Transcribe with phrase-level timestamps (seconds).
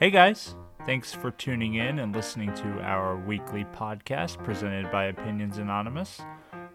[0.00, 5.58] Hey guys, thanks for tuning in and listening to our weekly podcast presented by Opinions
[5.58, 6.20] Anonymous.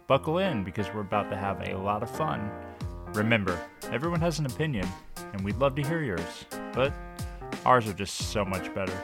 [0.07, 2.49] Buckle in because we're about to have a lot of fun.
[3.07, 3.59] Remember,
[3.91, 4.87] everyone has an opinion,
[5.33, 6.93] and we'd love to hear yours, but
[7.65, 8.97] ours are just so much better.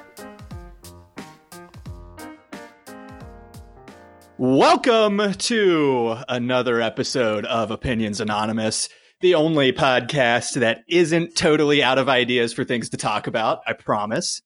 [4.38, 8.88] Welcome to another episode of Opinions Anonymous,
[9.22, 13.74] the only podcast that isn't totally out of ideas for things to talk about, I
[13.74, 14.42] promise.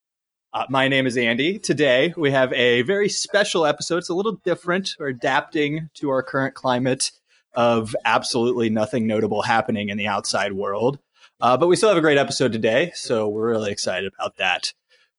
[0.53, 1.59] Uh, my name is Andy.
[1.59, 3.97] Today we have a very special episode.
[3.97, 4.95] It's a little different.
[4.99, 7.11] We're adapting to our current climate
[7.53, 10.99] of absolutely nothing notable happening in the outside world.
[11.41, 14.73] Uh, but we still have a great episode today, so we're really excited about that.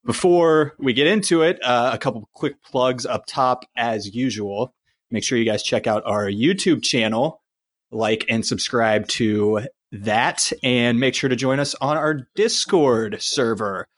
[0.05, 4.75] Before we get into it, uh, a couple quick plugs up top as usual.
[5.11, 7.40] Make sure you guys check out our YouTube channel,
[7.91, 13.89] like and subscribe to that, and make sure to join us on our Discord server.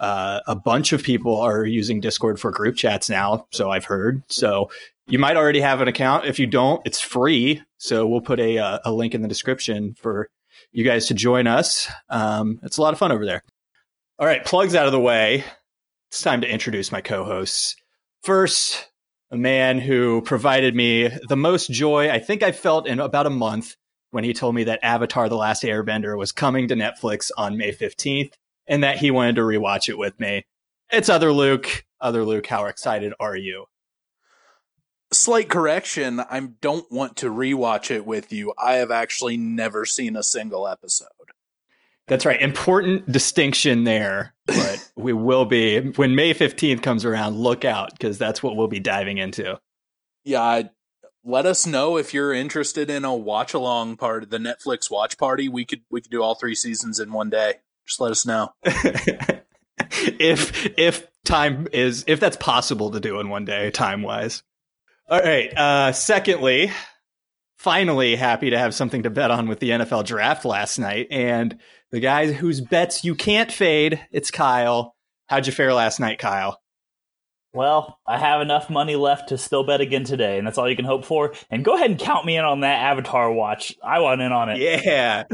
[0.00, 4.22] Uh, a bunch of people are using Discord for group chats now, so I've heard.
[4.28, 4.70] So
[5.06, 6.24] you might already have an account.
[6.26, 7.62] If you don't, it's free.
[7.78, 10.28] So we'll put a, uh, a link in the description for
[10.72, 11.88] you guys to join us.
[12.08, 13.42] Um, it's a lot of fun over there.
[14.18, 15.44] All right, plugs out of the way.
[16.10, 17.76] It's time to introduce my co hosts.
[18.22, 18.88] First,
[19.32, 23.30] a man who provided me the most joy I think I felt in about a
[23.30, 23.76] month
[24.10, 27.72] when he told me that Avatar The Last Airbender was coming to Netflix on May
[27.72, 28.34] 15th
[28.66, 30.44] and that he wanted to rewatch it with me.
[30.90, 31.86] It's Other Luke.
[31.98, 33.64] Other Luke, how excited are you?
[35.12, 38.52] Slight correction, I don't want to rewatch it with you.
[38.58, 41.08] I have actually never seen a single episode.
[42.08, 42.40] That's right.
[42.40, 44.34] Important distinction there.
[44.46, 48.68] But we will be when May 15th comes around, look out because that's what we'll
[48.68, 49.58] be diving into.
[50.24, 50.62] Yeah,
[51.24, 55.16] let us know if you're interested in a watch along part of the Netflix watch
[55.16, 55.48] party.
[55.48, 57.54] We could we could do all three seasons in one day.
[57.86, 58.52] Just let us know.
[58.64, 64.42] if if time is if that's possible to do in one day, time wise.
[65.08, 65.56] All right.
[65.56, 66.72] Uh secondly,
[67.56, 71.06] finally happy to have something to bet on with the NFL draft last night.
[71.10, 71.58] And
[71.92, 74.96] the guy whose bets you can't fade, it's Kyle.
[75.28, 76.58] How'd you fare last night, Kyle?
[77.54, 80.74] Well, I have enough money left to still bet again today, and that's all you
[80.74, 81.34] can hope for.
[81.50, 83.76] And go ahead and count me in on that Avatar watch.
[83.84, 84.58] I want in on it.
[84.58, 85.24] Yeah.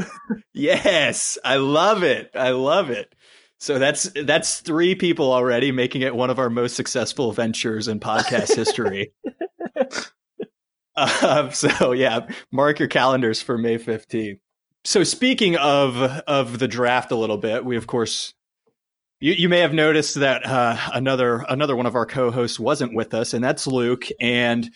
[0.53, 1.37] yes.
[1.45, 2.31] I love it.
[2.35, 3.15] I love it.
[3.61, 7.99] So that's that's three people already making it one of our most successful ventures in
[7.99, 9.13] podcast history.
[10.95, 14.39] Um, so yeah, mark your calendars for May 15th.
[14.85, 18.33] So speaking of of the draft a little bit, we of course
[19.19, 23.13] you, you may have noticed that uh, another another one of our co-hosts wasn't with
[23.13, 24.05] us, and that's Luke.
[24.19, 24.69] And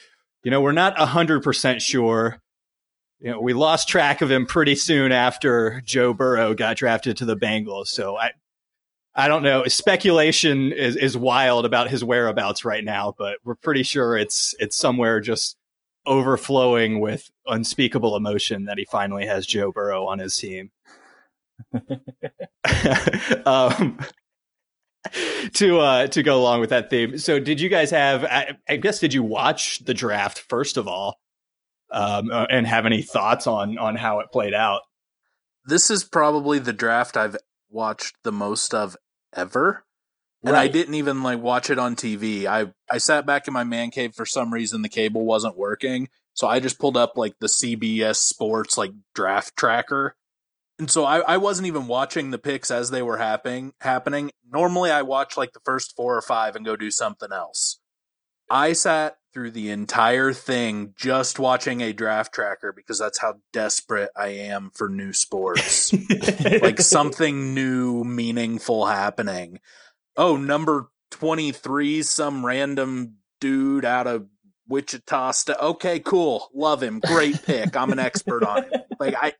[0.43, 2.41] you know, we're not hundred percent sure.
[3.19, 7.25] You know, we lost track of him pretty soon after Joe Burrow got drafted to
[7.25, 7.87] the Bengals.
[7.87, 8.31] So I
[9.15, 9.63] I don't know.
[9.65, 14.75] Speculation is, is wild about his whereabouts right now, but we're pretty sure it's it's
[14.75, 15.55] somewhere just
[16.05, 20.71] overflowing with unspeakable emotion that he finally has Joe Burrow on his team.
[23.45, 23.97] um,
[25.53, 28.23] to uh, to go along with that theme, so did you guys have?
[28.23, 31.19] I, I guess did you watch the draft first of all,
[31.91, 34.81] um, uh, and have any thoughts on on how it played out?
[35.65, 37.37] This is probably the draft I've
[37.69, 38.97] watched the most of
[39.35, 39.85] ever.
[40.43, 40.63] And right.
[40.63, 42.45] I didn't even like watch it on TV.
[42.45, 46.09] I I sat back in my man cave for some reason the cable wasn't working.
[46.33, 50.15] So I just pulled up like the CBS Sports like draft tracker.
[50.79, 54.31] And so I, I wasn't even watching the picks as they were happening happening.
[54.51, 57.79] Normally I watch like the first four or five and go do something else.
[58.49, 64.09] I sat through the entire thing just watching a draft tracker because that's how desperate
[64.15, 65.93] I am for new sports.
[66.61, 69.59] like something new, meaningful happening
[70.17, 74.27] oh, number 23, some random dude out of
[74.67, 75.31] Wichita.
[75.31, 76.49] St- okay, cool.
[76.53, 76.99] Love him.
[76.99, 77.75] Great pick.
[77.75, 78.81] I'm an expert on it.
[78.99, 79.33] Like I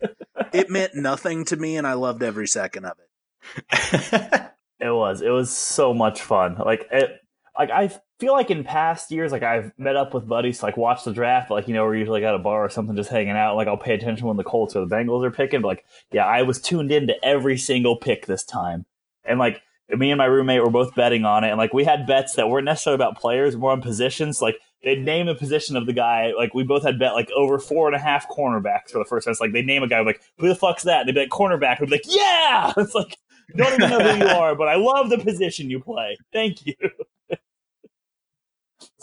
[0.52, 4.52] it meant nothing to me and I loved every second of it.
[4.80, 5.22] it was.
[5.22, 6.58] It was so much fun.
[6.58, 7.22] Like it
[7.58, 10.76] like I feel like in past years, like I've met up with buddies to like
[10.76, 13.38] watch the draft, like you know, we're usually at a bar or something just hanging
[13.38, 13.56] out.
[13.56, 15.62] Like I'll pay attention when the Colts or the Bengals are picking.
[15.62, 18.86] But like, yeah, I was tuned into every single pick this time.
[19.24, 19.62] And like
[19.98, 22.50] me and my roommate were both betting on it, and like we had bets that
[22.50, 24.42] weren't necessarily about players, more on positions.
[24.42, 26.32] Like they'd name a position of the guy.
[26.38, 29.26] Like we both had bet like over four and a half cornerbacks for the first
[29.26, 29.32] time.
[29.32, 31.02] It's like they name a guy like who the fuck's that?
[31.02, 31.80] And they'd be like cornerback.
[31.80, 32.74] We'd be like, yeah.
[32.78, 33.18] It's like
[33.56, 36.18] don't even know who you are, but I love the position you play.
[36.32, 36.76] Thank you.
[37.30, 37.38] so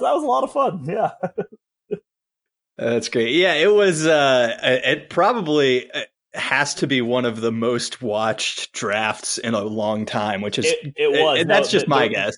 [0.04, 0.84] that was a lot of fun.
[0.86, 1.10] Yeah.
[2.78, 3.34] That's great.
[3.34, 4.06] Yeah, it was.
[4.06, 5.90] uh It probably
[6.34, 10.66] has to be one of the most watched drafts in a long time, which is
[10.66, 11.38] It, it was.
[11.40, 12.36] and No, that's just the- my the- guess.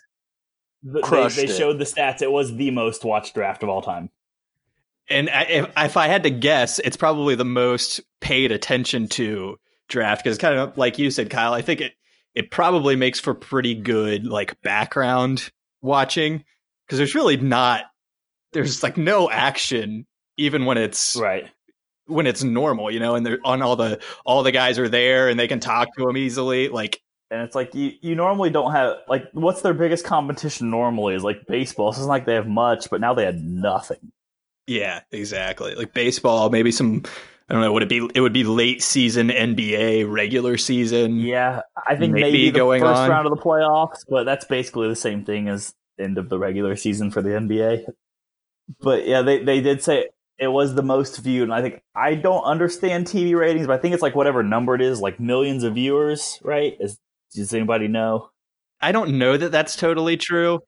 [0.83, 1.01] the-
[1.37, 1.57] they, they it.
[1.57, 2.23] showed the stats.
[2.23, 4.11] It was the most watched draft of all time.
[5.11, 9.59] And I, if, if I had to guess, it's probably the most paid attention to
[9.89, 11.53] draft because kind of like you said, Kyle.
[11.53, 11.93] I think it
[12.35, 15.51] it probably makes for pretty good like background
[15.83, 16.45] watching
[16.87, 17.83] because there's really not
[18.53, 20.07] there's like no action
[20.39, 21.51] even when it's Right.
[22.13, 25.29] When it's normal, you know, and they're on all the all the guys are there
[25.29, 26.69] and they can talk to them easily.
[26.69, 27.01] Like
[27.31, 31.25] And it's like you, you normally don't have like what's their biggest competition normally is
[31.25, 31.93] like baseball.
[31.93, 34.13] So It's not like they have much, but now they had nothing.
[34.67, 35.75] Yeah, exactly.
[35.75, 37.03] Like baseball, maybe some
[37.49, 41.19] I don't know, would it be it would be late season NBA, regular season.
[41.19, 43.11] Yeah, I think Maybe maybe, the going first on.
[43.11, 46.77] round of the playoffs, but that's basically the same thing as end of the regular
[46.77, 47.85] season for the NBA.
[48.81, 50.09] But yeah, they they did say
[50.39, 53.79] it was the most viewed, and I think I don't understand TV ratings, but I
[53.83, 56.77] think it's like whatever number it is, like millions of viewers, right?
[56.81, 56.99] Is,
[57.35, 58.31] does anybody know?
[58.81, 60.61] I don't know that that's totally true,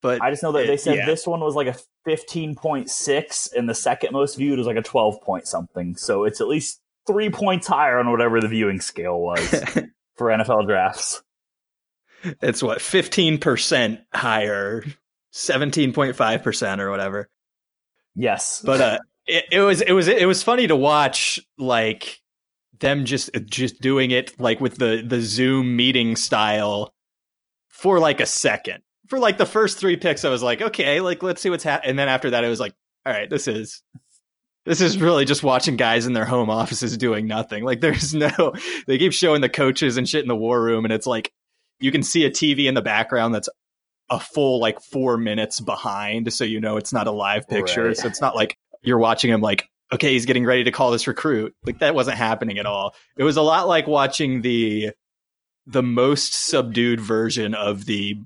[0.00, 1.06] but I just know that It- they said yeah.
[1.06, 4.76] this one was like a fifteen point six, and the second most viewed was like
[4.78, 5.96] a twelve point something.
[5.96, 9.40] So it's at least three points higher on whatever the viewing scale was
[10.16, 11.22] for NFL drafts.
[12.42, 14.84] it's what 15% higher,
[15.32, 17.28] 17.5% or whatever.
[18.14, 22.20] Yes, But uh it, it was it was it was funny to watch like
[22.80, 26.92] them just just doing it like with the the Zoom meeting style
[27.68, 28.82] for like a second.
[29.08, 31.90] For like the first 3 picks I was like, okay, like let's see what's happening.
[31.90, 32.74] And then after that it was like,
[33.06, 33.82] all right, this is
[34.66, 37.64] this is really just watching guys in their home offices doing nothing.
[37.64, 38.54] Like there's no
[38.86, 41.32] they keep showing the coaches and shit in the war room and it's like
[41.78, 43.48] you can see a TV in the background that's
[44.10, 47.88] a full like 4 minutes behind so you know it's not a live picture.
[47.88, 47.96] Right.
[47.96, 51.06] So it's not like you're watching him like okay, he's getting ready to call this
[51.06, 51.54] recruit.
[51.64, 52.94] Like that wasn't happening at all.
[53.16, 54.90] It was a lot like watching the
[55.66, 58.16] the most subdued version of the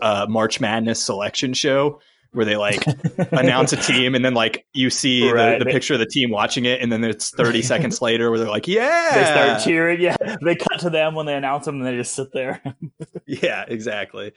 [0.00, 2.00] uh, March Madness selection show
[2.34, 2.84] where they like
[3.32, 5.58] announce a team and then like you see Right.
[5.58, 8.38] the, the picture of the team watching it and then it's 30 seconds later where
[8.38, 10.00] they're like yeah they start cheering.
[10.00, 12.62] Yeah, they cut to them when they announce them, and they just sit there.
[13.26, 14.32] yeah exactly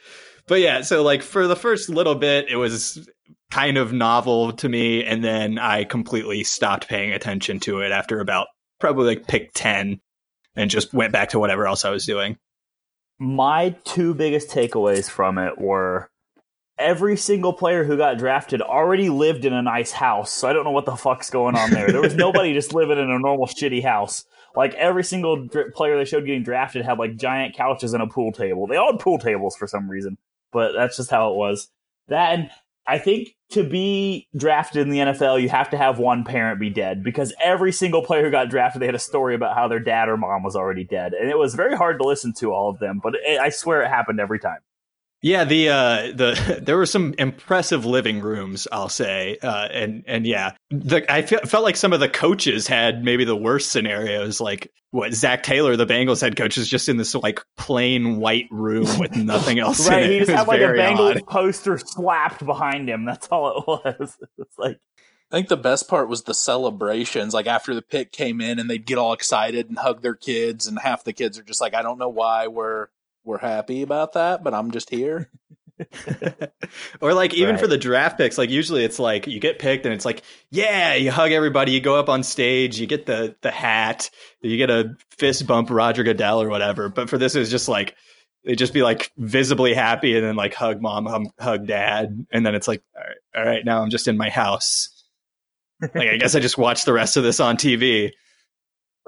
[0.47, 3.07] but yeah so like for the first little bit it was
[3.51, 8.19] kind of novel to me and then i completely stopped paying attention to it after
[8.19, 8.47] about
[8.79, 9.99] probably like pick 10
[10.55, 12.37] and just went back to whatever else i was doing
[13.19, 16.09] My two biggest takeaways from it were
[16.79, 20.31] every single player who got drafted already lived in a nice house.
[20.31, 21.87] So I don't know what the fuck's going on there.
[21.87, 24.25] There was nobody just living in a normal shitty house.
[24.55, 28.31] Like every single player they showed getting drafted had like giant couches and a pool
[28.31, 28.67] table.
[28.67, 30.17] They all had pool tables for some reason,
[30.51, 31.69] but that's just how it was.
[32.07, 32.49] That and
[32.87, 36.69] I think to be drafted in the NFL, you have to have one parent be
[36.69, 39.79] dead because every single player who got drafted, they had a story about how their
[39.79, 42.69] dad or mom was already dead, and it was very hard to listen to all
[42.69, 42.99] of them.
[43.03, 44.59] But it, I swear it happened every time.
[45.23, 50.27] Yeah, the uh the there were some impressive living rooms, I'll say, uh, and and
[50.27, 54.39] yeah, the, I fe- felt like some of the coaches had maybe the worst scenarios.
[54.39, 58.45] Like what Zac Taylor, the Bengals head coach, is just in this like plain white
[58.51, 59.89] room with nothing else.
[59.89, 60.03] Right?
[60.03, 60.13] in it.
[60.13, 61.25] He just It had like a very Bengals odd.
[61.27, 63.05] poster slapped behind him.
[63.05, 63.67] That's all it
[63.99, 64.17] was.
[64.37, 64.79] It's like
[65.31, 67.33] I think the best part was the celebrations.
[67.33, 70.67] Like after the pick came in, and they'd get all excited and hug their kids,
[70.67, 72.87] and half the kids are just like, "I don't know why we're
[73.27, 75.29] we're happy about that, but I'm just here."
[77.01, 77.59] or like even Right.
[77.61, 80.95] for the draft picks, like usually it's like you get picked and it's like, yeah,
[80.95, 84.09] you hug everybody, you go up on stage, you get the the hat,
[84.41, 86.89] you get a fist bump Roger Goodell or whatever.
[86.89, 87.95] But for this, it was just like
[88.43, 92.43] they just be like visibly happy and then like hug mom, hum, hug dad, and
[92.45, 94.89] then it's like, all right, all right, now I'm just in my house.
[95.81, 98.11] Like I guess I just watched the rest of this on TV.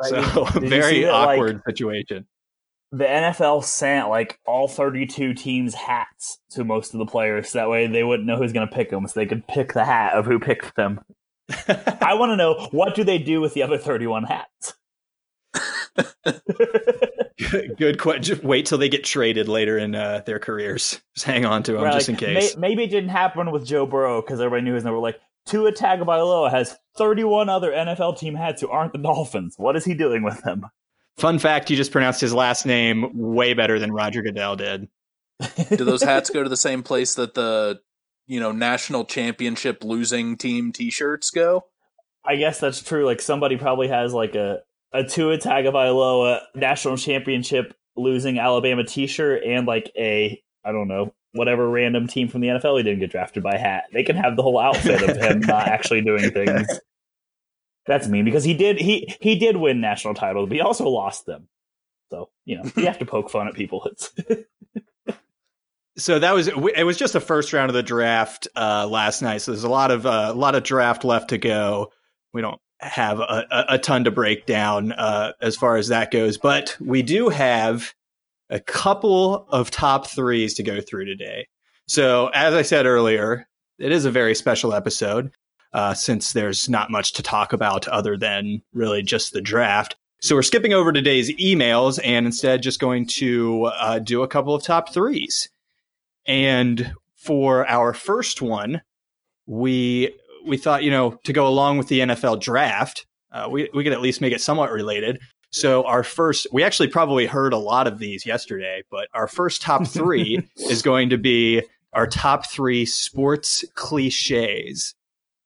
[0.01, 0.23] Right.
[0.23, 2.25] So Did very that, like, awkward situation.
[2.91, 7.49] The NFL sent like all 32 teams hats to most of the players.
[7.49, 9.73] So that way they wouldn't know who's going to pick them, so they could pick
[9.73, 10.99] the hat of who picked them.
[11.67, 14.73] I want to know what do they do with the other 31 hats?
[17.77, 18.39] Good question.
[18.43, 21.01] Wait till they get traded later in uh, their careers.
[21.15, 22.55] Just hang on to them Right, just in case.
[22.55, 24.99] may- maybe it didn't happen with Joe Burrow because everybody knew his number.
[24.99, 29.55] Like Tua Tagovailoa has 31 other NFL team hats who aren't the Dolphins.
[29.57, 30.65] What is he doing with them?
[31.19, 34.87] Fun fact: you just pronounced his last name way better than Roger Goodell did.
[35.69, 37.79] Do those hats go to the same place that the
[38.27, 41.65] you know national championship losing team T-shirts go?
[42.25, 43.05] I guess that's true.
[43.05, 44.59] Like somebody probably has like a
[44.93, 51.69] a Tua Tagovailoa national championship losing Alabama T-shirt and like a I don't know whatever
[51.69, 53.83] random team from the NFL he didn't get drafted by hat.
[53.93, 56.79] They can have the whole outfit of him not actually doing things.
[57.85, 61.25] That's mean because he did he he did win national titles, but he also lost
[61.25, 61.47] them.
[62.11, 63.89] So you know you have to poke fun at people.
[65.99, 69.39] So that was it was just the first round of the draft uh, last night.
[69.39, 71.91] So there's a lot of uh, a lot of draft left to go.
[72.33, 76.37] We don't have a, a ton to break down uh, as far as that goes,
[76.37, 77.93] but we do have
[78.49, 81.47] a couple of top threes to go through today.
[81.87, 85.31] So as I said earlier, it is a very special episode
[85.73, 89.95] uh, since there's not much to talk about other than really just the draft.
[90.21, 94.53] So we're skipping over today's emails and instead just going to uh, do a couple
[94.53, 95.49] of top threes.
[96.25, 98.81] And for our first one,
[99.45, 100.13] we
[100.45, 103.93] we thought you know to go along with the NFL draft, uh, we we could
[103.93, 105.19] at least make it somewhat related.
[105.51, 109.61] So our first, we actually probably heard a lot of these yesterday, but our first
[109.61, 114.93] top three is going to be our top three sports cliches.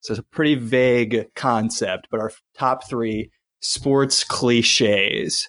[0.04, 3.32] So it's a pretty vague concept, but our top three
[3.62, 5.48] sports cliches.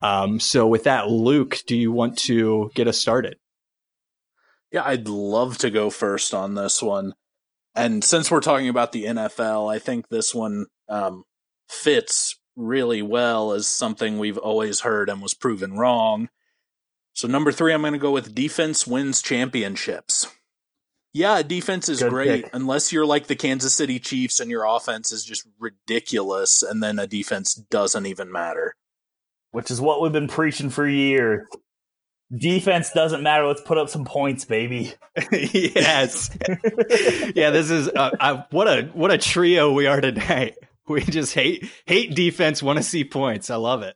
[0.00, 3.36] Um, so with that, Luke, do you want to get us started?
[4.72, 7.12] Yeah, I'd love to go first on this one.
[7.74, 11.24] And since we're talking about the NFL, I think this one um,
[11.68, 16.30] fits really well as something we've always heard and was proven wrong.
[17.12, 20.26] So, number three, I'm going to go with defense wins championships.
[21.12, 22.54] Yeah, defense is Good great pick.
[22.54, 26.98] unless you're like the Kansas City Chiefs and your offense is just ridiculous, and then
[26.98, 28.76] a defense doesn't even matter.
[29.50, 31.48] Which is what we've been preaching for years.
[32.32, 33.44] Defense doesn't matter.
[33.44, 34.94] Let's put up some points, baby.
[35.32, 36.30] yes.
[37.34, 40.56] yeah, this is uh, uh, what a what a trio we are tonight.
[40.88, 43.48] We just hate hate defense, want to see points.
[43.48, 43.94] I love it.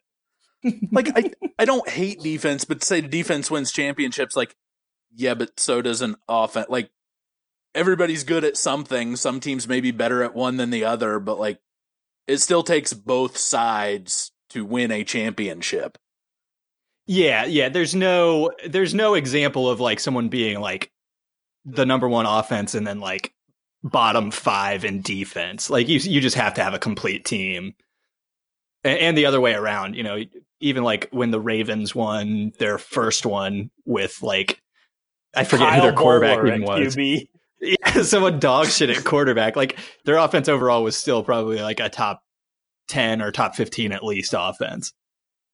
[0.93, 4.37] like I I don't hate defense, but say defense wins championships.
[4.37, 4.55] Like
[5.13, 6.69] yeah, but so does an offense.
[6.69, 6.91] Like
[7.75, 9.17] everybody's good at something.
[9.17, 11.59] Some teams may be better at one than the other, but like
[12.27, 15.99] it still takes both sides to win a championship.
[17.07, 17.69] Yeah, yeah.
[17.69, 20.91] There's no there's no example of like someone being like
[21.65, 23.35] the number one offense and then like
[23.83, 25.69] bottom five in defense.
[25.69, 27.75] Like you you just have to have a complete team.
[28.83, 30.23] And, and the other way around, you know,
[30.61, 34.61] even like when the Ravens won their first one with like
[35.37, 36.97] I forget Kyle who their quarterback even was.
[36.97, 37.29] QB.
[37.65, 39.57] Yeah, someone dog shit at quarterback.
[39.57, 42.23] Like their offense overall was still probably like a top
[42.89, 44.93] ten or top fifteen at least offense.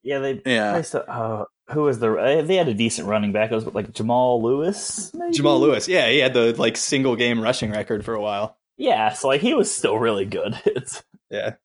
[0.03, 0.41] Yeah, they.
[0.45, 0.83] Yeah.
[0.93, 2.13] uh, who was the?
[2.13, 3.51] Uh, they had a decent running back.
[3.51, 5.13] It was like Jamal Lewis.
[5.13, 5.33] Maybe?
[5.33, 5.87] Jamal Lewis.
[5.87, 8.57] Yeah, he had the like single game rushing record for a while.
[8.77, 10.59] Yeah, so like he was still really good.
[10.65, 11.55] It's yeah.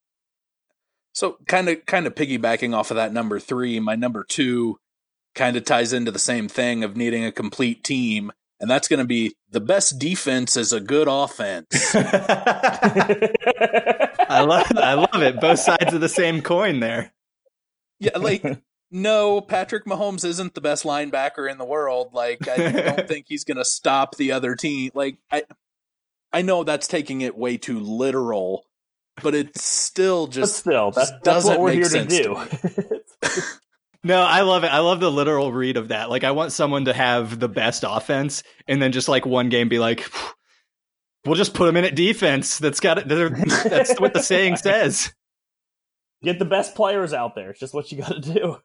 [1.13, 4.79] So kind of kind of piggybacking off of that number three, my number two
[5.35, 8.99] kind of ties into the same thing of needing a complete team, and that's going
[8.99, 11.67] to be the best defense is a good offense.
[14.29, 15.41] I love I love it.
[15.41, 17.13] Both sides of the same coin there.
[17.99, 18.45] Yeah, like
[18.91, 22.11] no, Patrick Mahomes isn't the best linebacker in the world.
[22.13, 24.91] Like I don't think he's going to stop the other team.
[24.95, 25.45] Like I
[26.33, 28.67] I know that's taking it way too literal,
[29.23, 32.35] but it's still just but still that's, that's what we're here to do.
[32.35, 33.03] To
[34.07, 34.69] no, I love it.
[34.69, 36.11] I love the literal read of that.
[36.11, 39.69] Like I want someone to have the best offense and then just like one game
[39.69, 40.09] be like
[41.25, 42.59] we'll just put them in at defense.
[42.59, 43.09] That's got it.
[43.09, 45.13] That's what the saying says.
[46.23, 47.51] Get the best players out there.
[47.51, 48.59] It's just what you got to do.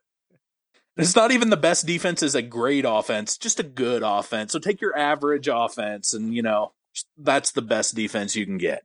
[0.97, 4.51] It's not even the best defense is a great offense, just a good offense.
[4.51, 6.73] So take your average offense and, you know,
[7.17, 8.83] that's the best defense you can get.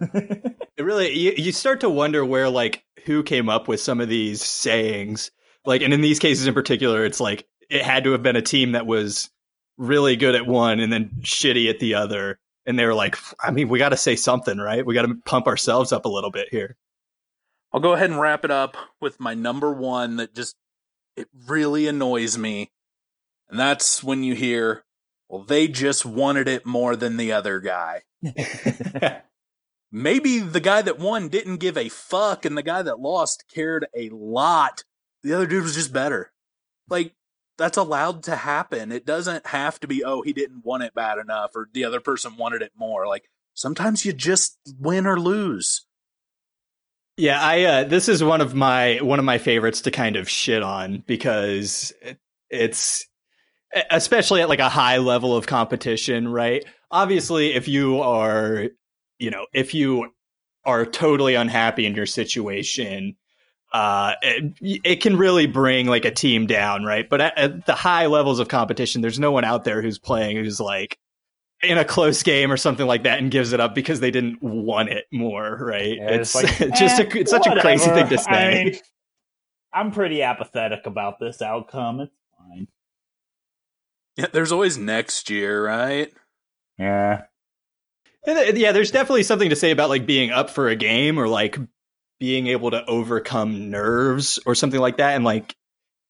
[0.00, 4.08] it really you, you start to wonder where like who came up with some of
[4.08, 5.30] these sayings.
[5.68, 8.42] Like and in these cases in particular, it's like it had to have been a
[8.42, 9.28] team that was
[9.76, 12.40] really good at one and then shitty at the other.
[12.64, 14.84] And they were like, I mean, we got to say something, right?
[14.84, 16.78] We got to pump ourselves up a little bit here.
[17.70, 20.56] I'll go ahead and wrap it up with my number one that just
[21.16, 22.72] it really annoys me.
[23.50, 24.86] And that's when you hear,
[25.28, 28.04] well, they just wanted it more than the other guy.
[29.92, 33.86] Maybe the guy that won didn't give a fuck and the guy that lost cared
[33.94, 34.84] a lot.
[35.22, 36.32] The other dude was just better.
[36.88, 37.14] Like,
[37.56, 38.92] that's allowed to happen.
[38.92, 42.00] It doesn't have to be, oh, he didn't want it bad enough or the other
[42.00, 43.06] person wanted it more.
[43.06, 45.84] Like, sometimes you just win or lose.
[47.16, 50.30] Yeah, I uh, this is one of my one of my favorites to kind of
[50.30, 51.92] shit on because
[52.48, 53.04] it's
[53.90, 56.64] especially at like a high level of competition, right?
[56.92, 58.66] Obviously, if you are,
[59.18, 60.12] you know, if you
[60.64, 63.16] are totally unhappy in your situation,
[63.72, 67.08] uh, it, it, can really bring like a team down, right?
[67.08, 70.36] But at, at, the high levels of competition, there's no one out there who's playing
[70.36, 70.98] who's like,
[71.62, 74.42] in a close game or something like that and gives it up because they didn't
[74.42, 75.96] want it more, right?
[75.96, 78.30] Yeah, it's it's like, just eh, a, it's such a crazy thing to say.
[78.30, 78.76] I mean,
[79.72, 82.00] I'm pretty apathetic about this outcome.
[82.00, 82.68] It's fine.
[84.16, 86.12] Yeah, there's always next year, right?
[86.78, 87.24] Yeah.
[88.26, 91.28] Uh, yeah, there's definitely something to say about like being up for a game or
[91.28, 91.58] like
[92.18, 95.54] being able to overcome nerves or something like that, and like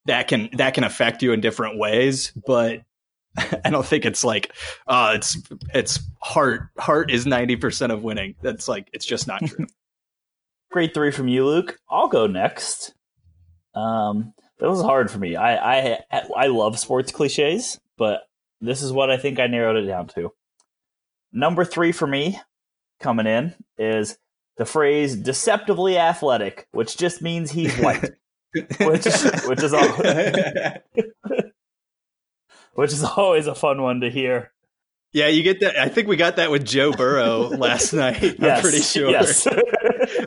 [0.07, 2.33] that can that can affect you in different ways.
[2.47, 2.83] But
[3.65, 4.53] I don't think it's like
[4.87, 5.37] uh it's
[5.75, 8.35] it's heart heart is ninety percent of winning.
[8.43, 9.67] That's like it's just not true.
[10.71, 11.79] Grade three from you, Luke.
[11.89, 12.93] I'll go next.
[13.75, 15.37] Um, that was hard for me.
[15.37, 15.99] I I
[16.37, 18.23] I love sports cliches, but
[18.61, 20.33] this is what I think I narrowed it down to.
[21.33, 22.41] Number three for me,
[23.01, 24.19] coming in, is
[24.59, 28.03] the phrase "deceptively athletic," which just means he's white,
[28.55, 29.07] which
[29.47, 29.89] which is all,
[32.75, 34.53] which is always a fun one to hear.
[35.13, 35.79] yeah, you get that.
[35.79, 38.43] I think we got that with Joe Burrow last night.
[38.43, 39.11] I'm pretty sure.
[39.11, 39.47] Yes.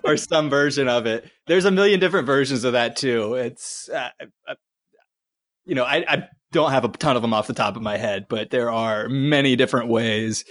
[0.03, 1.29] or some version of it.
[1.47, 3.35] There's a million different versions of that too.
[3.35, 4.09] It's, uh,
[4.47, 4.55] uh,
[5.65, 7.97] you know, I, I don't have a ton of them off the top of my
[7.97, 10.43] head, but there are many different ways,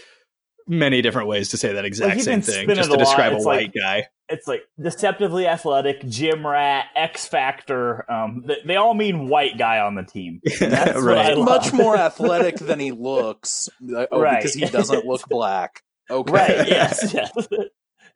[0.70, 3.44] many different ways to say that exact you same thing, just to describe a It's
[3.44, 4.06] white like- guy.
[4.28, 8.10] it's like deceptively athletic, gym rat, X Factor.
[8.10, 10.40] Um, they, they all mean white guy on the team.
[10.60, 11.26] And That's what Right.
[11.32, 11.46] I love.
[11.46, 13.68] Much more athletic than he looks.
[14.10, 14.38] Oh, Right.
[14.38, 15.82] because he doesn't look black.
[16.08, 16.32] Okay.
[16.32, 16.68] Right?
[16.68, 17.12] Yes.
[17.12, 17.30] Yes.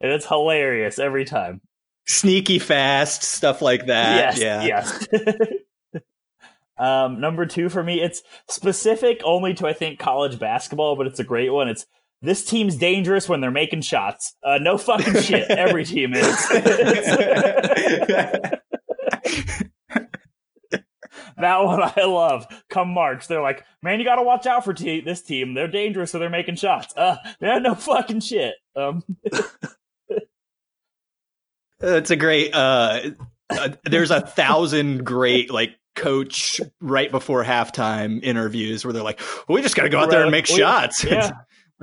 [0.00, 1.61] And it's hilarious every time.
[2.06, 4.37] Sneaky fast, stuff like that.
[4.37, 4.40] yes.
[4.40, 4.62] yeah.
[5.92, 6.02] Yes.
[6.76, 11.20] um, number two for me, it's specific only to I think college basketball, but it's
[11.20, 11.68] a great one.
[11.68, 11.87] It's
[12.25, 14.35] this team's dangerous when they're making shots.
[14.43, 15.50] Uh, no fucking shit.
[15.50, 16.50] Every team is.
[21.37, 22.47] That one I love.
[22.71, 25.54] Come March, they're like, man, you got to watch out for te- this team.
[25.54, 26.95] They're dangerous, so they're making shots.
[26.97, 28.54] Uh, yeah, no fucking shit.
[28.76, 29.02] Um,
[31.81, 32.54] That's a great.
[32.54, 33.11] Uh,
[33.50, 39.57] uh, there's a thousand great like coach right before halftime interviews where they're like, well,
[39.57, 41.33] "We just got to go out there and make We- shots." yeah.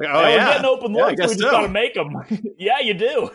[0.01, 0.45] Like, oh, oh we're yeah.
[0.53, 1.19] getting open Yeah, looks.
[1.19, 1.51] we just so.
[1.51, 2.15] got to make them.
[2.57, 3.29] yeah, you do.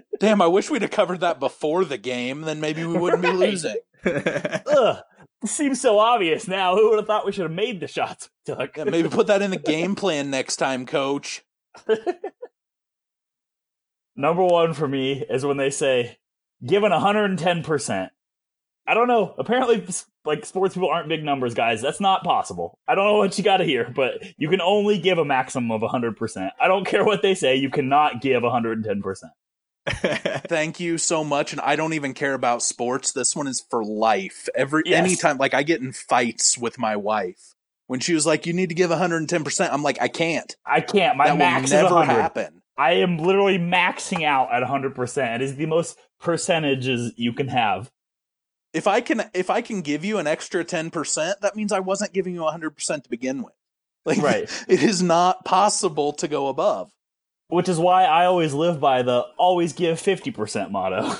[0.20, 2.42] Damn, I wish we'd have covered that before the game.
[2.42, 3.76] Then maybe we wouldn't be losing.
[4.04, 4.98] Ugh,
[5.44, 6.74] seems so obvious now.
[6.74, 8.30] Who would have thought we should have made the shots?
[8.46, 11.44] Yeah, maybe put that in the game plan next time, coach.
[14.16, 16.18] Number one for me is when they say,
[16.66, 18.08] given 110%.
[18.86, 19.34] I don't know.
[19.38, 19.86] Apparently,
[20.28, 21.82] like sports people aren't big numbers, guys.
[21.82, 22.78] That's not possible.
[22.86, 25.72] I don't know what you got to hear, but you can only give a maximum
[25.72, 26.50] of 100%.
[26.60, 27.56] I don't care what they say.
[27.56, 29.02] You cannot give 110%.
[30.48, 31.52] Thank you so much.
[31.52, 33.12] And I don't even care about sports.
[33.12, 34.48] This one is for life.
[34.54, 34.98] Every Yes.
[35.04, 37.54] anytime, like I get in fights with my wife.
[37.86, 40.54] When she was like, "You need to give 110 percent," I'm like, "I can't.
[40.66, 41.16] I can't.
[41.16, 42.20] My that max will never 100.
[42.20, 45.36] happen." I am literally maxing out at 100%.
[45.36, 47.90] It is the most percentages you can have.
[48.72, 51.80] If I can, if I can give you an extra 10 percent, that means I
[51.80, 53.54] wasn't giving you 100 percent to begin with.
[54.04, 54.64] Like, Right.
[54.68, 56.90] it is not possible to go above.
[57.48, 61.14] Which is why I always live by the always give 50% motto.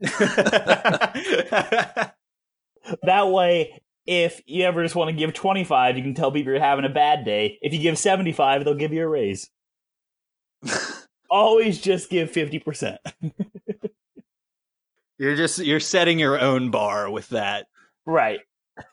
[3.02, 6.60] That way, if you ever just want to give 25, you can tell people you're
[6.60, 7.58] having a bad day.
[7.62, 9.48] If you give 75, they'll give you a raise.
[11.30, 12.96] Always just give 50%.
[15.20, 17.66] You're just you're setting your own bar with that.
[18.06, 18.40] Right.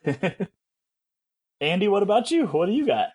[1.62, 2.48] Andy, what about you?
[2.48, 3.08] What do you got?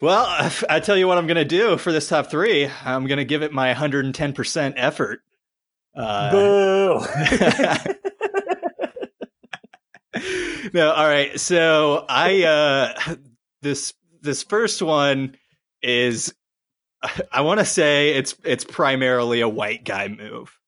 [0.00, 0.26] Well,
[0.68, 2.68] I tell you what I'm going to do for this top three.
[2.84, 5.20] I'm going to give it my 110% effort.
[5.94, 7.06] Uh, Boo!
[10.74, 11.38] no, all right.
[11.38, 13.14] So I uh
[13.62, 15.36] this this first one
[15.82, 16.34] is
[17.30, 20.59] I want to say it's it's primarily a white guy move.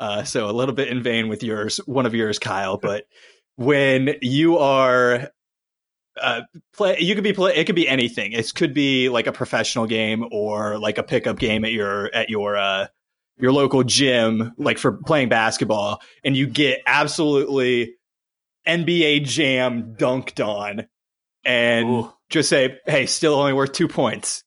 [0.00, 3.06] Uh so a little bit in vein with yours, one of yours Kyle, but
[3.56, 5.30] when you are
[6.20, 8.32] uh play you could be play it could be anything.
[8.32, 12.30] It could be like a professional game or like a pickup game at your at
[12.30, 12.86] your uh
[13.38, 17.94] your local gym like for playing basketball and you get absolutely
[18.66, 20.86] NBA Jam dunked on
[21.44, 22.12] and Ooh.
[22.28, 24.44] just say, hey, still only worth two points.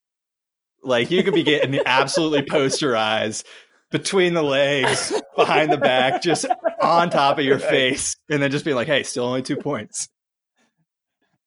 [0.84, 3.44] Like you could be getting absolutely posterized
[3.92, 6.46] between the legs, behind the back, just
[6.82, 7.70] on top of your Right.
[7.70, 10.08] face, and then just being like, hey, still only two points.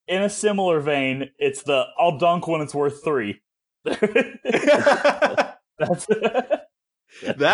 [0.07, 3.40] In a similar vein, it's the I'll dunk when it's worth three.
[3.85, 5.57] that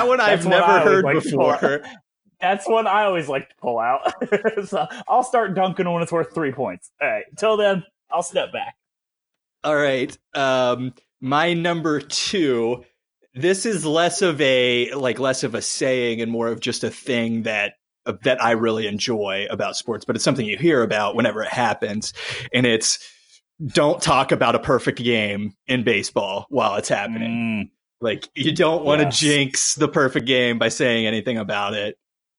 [0.07, 1.83] one I've That's never heard like before.
[2.41, 4.13] that's one I always like to pull out.
[4.67, 6.91] so I'll start dunking when it's worth three points.
[7.01, 7.25] All right.
[7.37, 8.75] Till then, I'll step back.
[9.63, 10.17] All right.
[10.35, 12.85] Um, my number two.
[13.35, 16.91] This is less of a like less of a saying and more of just a
[16.91, 17.75] thing that
[18.23, 22.13] that I really enjoy about sports, but it's something you hear about whenever it happens,
[22.53, 22.99] and it's
[23.65, 27.69] don't talk about a perfect game in baseball while it's happening.
[27.69, 29.19] Mm, Like you don't want to Yes.
[29.21, 31.97] jinx the perfect game by saying anything about it.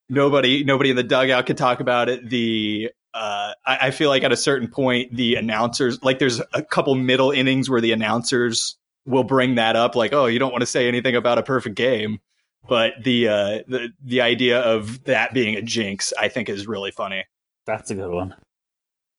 [0.09, 2.27] Nobody, nobody in the dugout could talk about it.
[2.27, 6.63] The uh, I, I feel like at a certain point, the announcers, like there's a
[6.63, 10.61] couple middle innings where the announcers will bring that up, like, oh, you don't want
[10.61, 12.19] to say anything about a perfect game.
[12.67, 16.91] But the uh, the the idea of that being a jinx, I think, is really
[16.91, 17.25] funny.
[17.65, 18.35] that's a good one.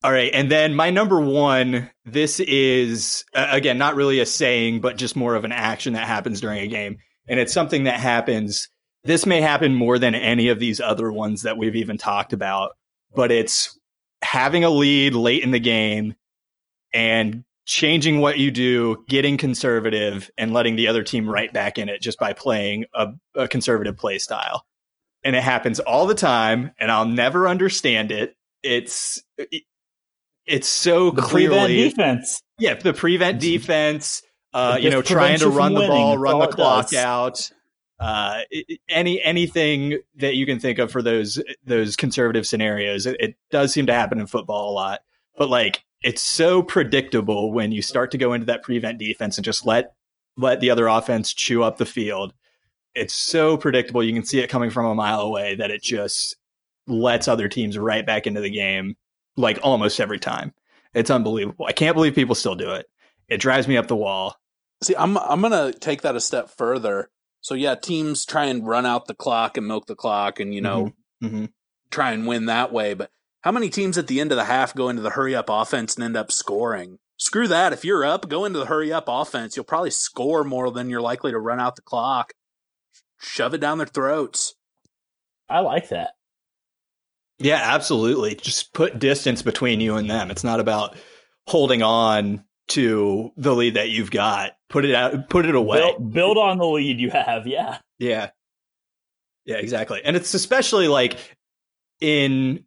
[0.04, 1.90] All right, and then my number one.
[2.04, 6.06] This is uh, again not really a saying, but just more of an action that
[6.06, 8.68] happens during a game, and it's something that happens.
[9.04, 12.76] This may happen more than any of these other ones that we've even talked about,
[13.14, 13.76] but it's
[14.22, 16.14] having a lead late in the game
[16.94, 21.88] and changing what you do, getting conservative, and letting the other team right back in
[21.88, 24.64] it just by playing a, a conservative play style.
[25.24, 28.34] And it happens all the time, and I'll never understand it.
[28.62, 29.22] It's
[30.46, 32.42] it's so The prevent clearly defense.
[32.58, 34.22] yeah, the prevent defense,
[34.52, 35.96] uh, you know, trying to run the winning.
[35.96, 36.98] ball, run the clock does.
[36.98, 37.50] out.
[38.00, 38.40] Uh,
[38.88, 43.72] any anything that you can think of for those those conservative scenarios, it, it does
[43.72, 45.00] seem to happen in football a lot.
[45.36, 49.44] But like, it's so predictable when you start to go into that prevent defense and
[49.44, 49.94] just let
[50.36, 52.32] let the other offense chew up the field.
[52.94, 56.36] It's so predictable; you can see it coming from a mile away that it just
[56.86, 58.96] lets other teams right back into the game,
[59.36, 60.52] like almost every time.
[60.94, 61.66] It's unbelievable.
[61.66, 62.86] I can't believe people still do it.
[63.28, 64.36] It drives me up the wall.
[64.82, 67.08] See, I'm I'm gonna take that a step further.
[67.40, 70.60] So yeah, teams try and run out the clock and milk the clock, and you
[70.60, 71.50] know Mhm.
[71.90, 72.94] try and win that way.
[72.94, 73.10] But
[73.42, 75.94] how many teams at the end of the half go into the hurry up offense
[75.94, 76.98] and end up scoring?
[77.18, 77.72] Screw that.
[77.72, 79.54] If you're up, go into the hurry up offense.
[79.56, 82.32] You'll probably score more than you're likely to run out the clock.
[83.20, 84.54] Shove it down their throats.
[85.48, 86.12] I like that.
[87.38, 88.34] Yeah, absolutely.
[88.36, 90.30] Just put distance between you and them.
[90.30, 90.96] It's not about
[91.46, 94.52] holding on to the lead that you've got.
[94.68, 95.28] Put it out.
[95.28, 95.78] Put it away.
[95.78, 97.46] Build, build on the lead you have.
[97.46, 97.78] Yeah.
[97.98, 98.30] Yeah.
[99.44, 100.00] Yeah, exactly.
[100.04, 101.18] And it's especially like
[102.00, 102.64] in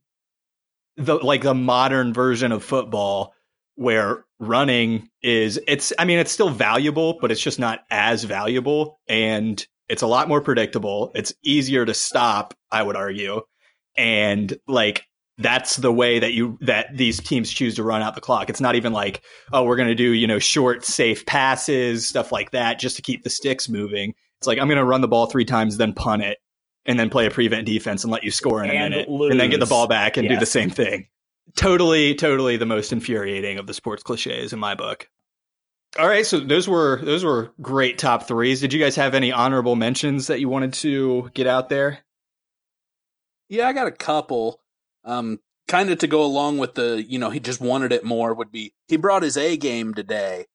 [0.97, 3.34] the like the modern version of football
[3.75, 8.99] where running is it's I mean it's still valuable, but it's just not as valuable
[9.08, 11.12] and it's a lot more predictable.
[11.13, 13.41] It's easier to stop, I would argue.
[13.97, 15.03] And like
[15.38, 18.49] that's the way that you that these teams choose to run out the clock.
[18.49, 22.31] It's not even like, oh, we're going to do, you know, short safe passes, stuff
[22.31, 24.13] like that just to keep the sticks moving.
[24.39, 26.38] It's like I'm going to run the ball 3 times then punt it
[26.86, 29.39] and then play a prevent defense and let you score in a And minute and
[29.39, 31.08] then get the ball back and do the same thing.
[31.56, 35.10] Totally totally the most infuriating of the sports clichés in my book.
[35.98, 38.60] All right, so those were those were great top 3s.
[38.60, 42.00] Did you guys have any honorable mentions that you wanted to get out there?
[43.48, 44.60] Yeah, I got a couple.
[45.06, 48.34] Um, kind of to go along with the, you know, he just wanted it more
[48.34, 50.48] would be he brought his A game today.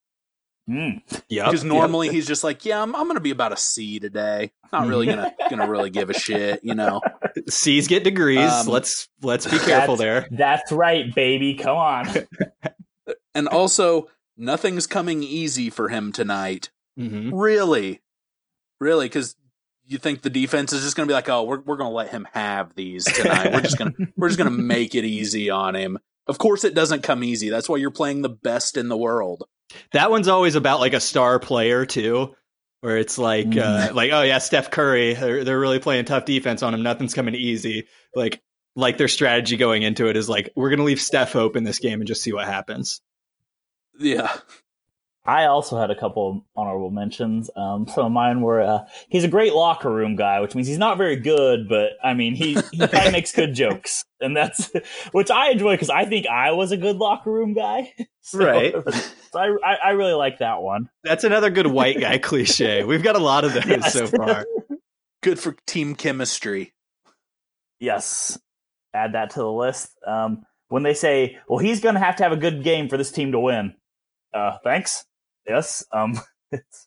[0.71, 1.03] Mm.
[1.29, 1.47] Yeah.
[1.47, 4.53] because normally he's just like, yeah, I'm, I'm gonna be about a C today.
[4.73, 7.01] Not really gonna gonna really give a shit, you know.
[7.49, 8.51] C's get degrees.
[8.51, 10.29] Um, let's let's be careful there.
[10.31, 11.55] That's right, baby.
[11.55, 12.07] Come on.
[13.35, 16.71] And also, nothing's coming easy for him tonight.
[16.97, 18.01] hmm Really,
[18.81, 19.37] really, because
[19.87, 22.27] you think the defense is just gonna be like, oh, we're we're gonna let him
[22.33, 23.53] have these tonight.
[23.53, 25.99] We're just gonna we're just gonna make it easy on him.
[26.27, 27.49] Of course, it doesn't come easy.
[27.51, 29.45] That's why you're playing the best in the world.
[29.93, 32.35] That one's always about like a star player too,
[32.81, 36.63] where it's like uh, like oh yeah, Steph Curry, they're, they're really playing tough defense
[36.63, 36.83] on him.
[36.83, 37.87] Nothing's coming easy.
[38.15, 38.41] Like
[38.77, 42.01] like their strategy going into it is like we're gonna leave Steph open this game
[42.01, 43.01] and just see what happens.
[43.99, 44.33] Yeah,
[45.25, 47.51] I also had a couple of honorable mentions.
[47.55, 50.79] Um, some of mine were uh, he's a great locker room guy, which means he's
[50.79, 54.71] not very good, but I mean he he probably makes good jokes, and that's
[55.13, 57.93] which I enjoy because I think I was a good locker room guy.
[58.23, 58.75] So- Right.
[59.33, 60.89] so I, I I really like that one.
[61.05, 62.85] That's another good white guy cliche.
[62.85, 63.93] We've got a lot of those Yes.
[63.95, 64.45] so far.
[65.23, 66.75] good for team chemistry.
[67.79, 68.39] Yes,
[68.93, 69.91] add that to the list.
[70.07, 72.97] Um, when they say, "Well, he's going to have to have a good game for
[72.97, 73.75] this team to win,"
[74.35, 75.05] uh, thanks.
[75.47, 75.85] Yes.
[75.93, 76.21] Um,
[76.53, 76.87] it's,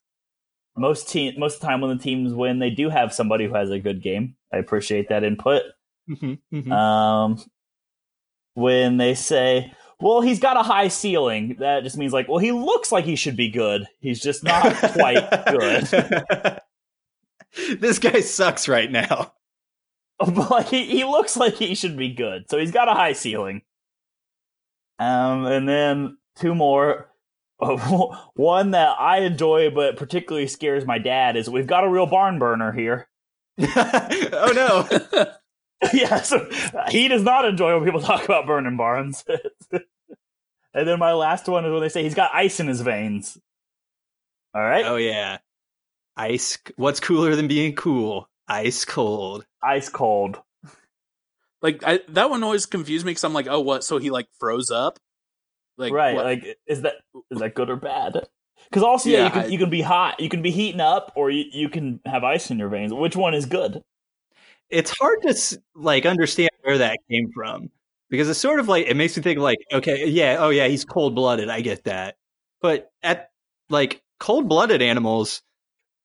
[0.76, 3.54] most team most of the time when the teams win, they do have somebody who
[3.54, 4.36] has a good game.
[4.52, 5.62] I appreciate that input.
[6.10, 6.72] Mhm, mhm.
[6.72, 7.44] Um,
[8.56, 12.52] when they say, "Well, he's got a high ceiling," that just means like, "Well, he
[12.52, 13.88] looks like he should be good.
[14.00, 16.60] He's just not quite good."
[17.80, 19.34] this guy sucks right now.
[20.20, 22.50] but like, he, he looks like he should be good.
[22.50, 23.62] So he's got a high ceiling.
[25.00, 27.10] Um, and then two more.
[28.36, 32.40] one that I enjoy but particularly scares my dad is we've got a real barn
[32.40, 33.08] burner here.
[33.60, 35.30] oh no.
[35.94, 36.50] yeah, so
[36.90, 39.24] he does not enjoy when people talk about burning barns.
[40.74, 43.38] and then my last one is when they say he's got ice in his veins.
[44.56, 44.86] All right.
[44.86, 45.40] Oh yeah.
[46.16, 48.30] Ice what's cooler than being cool?
[48.48, 49.46] Ice cold.
[49.64, 50.40] Ice cold.
[51.62, 53.84] Like I, that one always confused me because I'm like, oh, what?
[53.84, 55.00] So he like froze up?
[55.78, 56.16] Like right?
[56.16, 56.26] What?
[56.26, 56.96] Like is that
[57.32, 58.28] is that good or bad?
[58.70, 60.82] Because also, yeah, yeah, you can I, you can be hot, you can be heating
[60.82, 62.94] up, or you, you can have ice in your veins.
[62.94, 63.84] Which one is good?
[64.70, 65.36] It's hard to
[65.76, 67.70] like understand where that came from
[68.10, 70.86] because it's sort of like it makes me think like, okay, yeah, oh yeah, he's
[70.86, 71.50] cold blooded.
[71.50, 72.16] I get that,
[72.62, 73.32] but at
[73.70, 75.42] like cold blooded animals,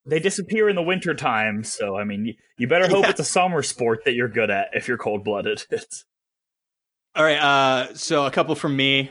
[0.05, 1.65] they disappear in the winter time.
[1.65, 3.11] So I mean, you, you better hope yeah.
[3.11, 5.65] it's a summer sport that you're good at if you're cold blooded.
[7.15, 7.39] All right.
[7.39, 9.11] Uh, so a couple from me.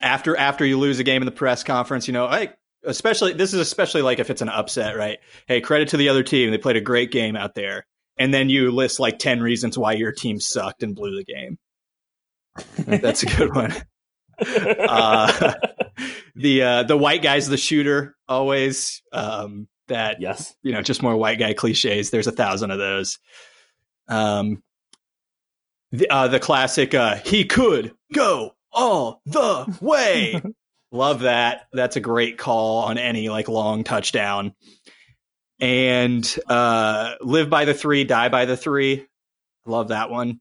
[0.00, 2.52] After after you lose a game in the press conference, you know, I
[2.84, 5.18] especially this is especially like if it's an upset, right?
[5.46, 7.86] Hey, credit to the other team; they played a great game out there.
[8.18, 11.58] And then you list like ten reasons why your team sucked and blew the game.
[13.00, 13.74] That's a good one.
[14.38, 15.54] uh,
[16.34, 19.02] the uh, the white guy's the shooter always.
[19.12, 22.10] Um, that yes, you know, just more white guy cliches.
[22.10, 23.18] There's a thousand of those.
[24.08, 24.62] Um,
[25.92, 30.40] the uh, the classic uh, he could go all the way.
[30.92, 31.66] Love that.
[31.72, 34.54] That's a great call on any like long touchdown.
[35.58, 39.06] And uh, live by the three, die by the three.
[39.64, 40.40] Love that one.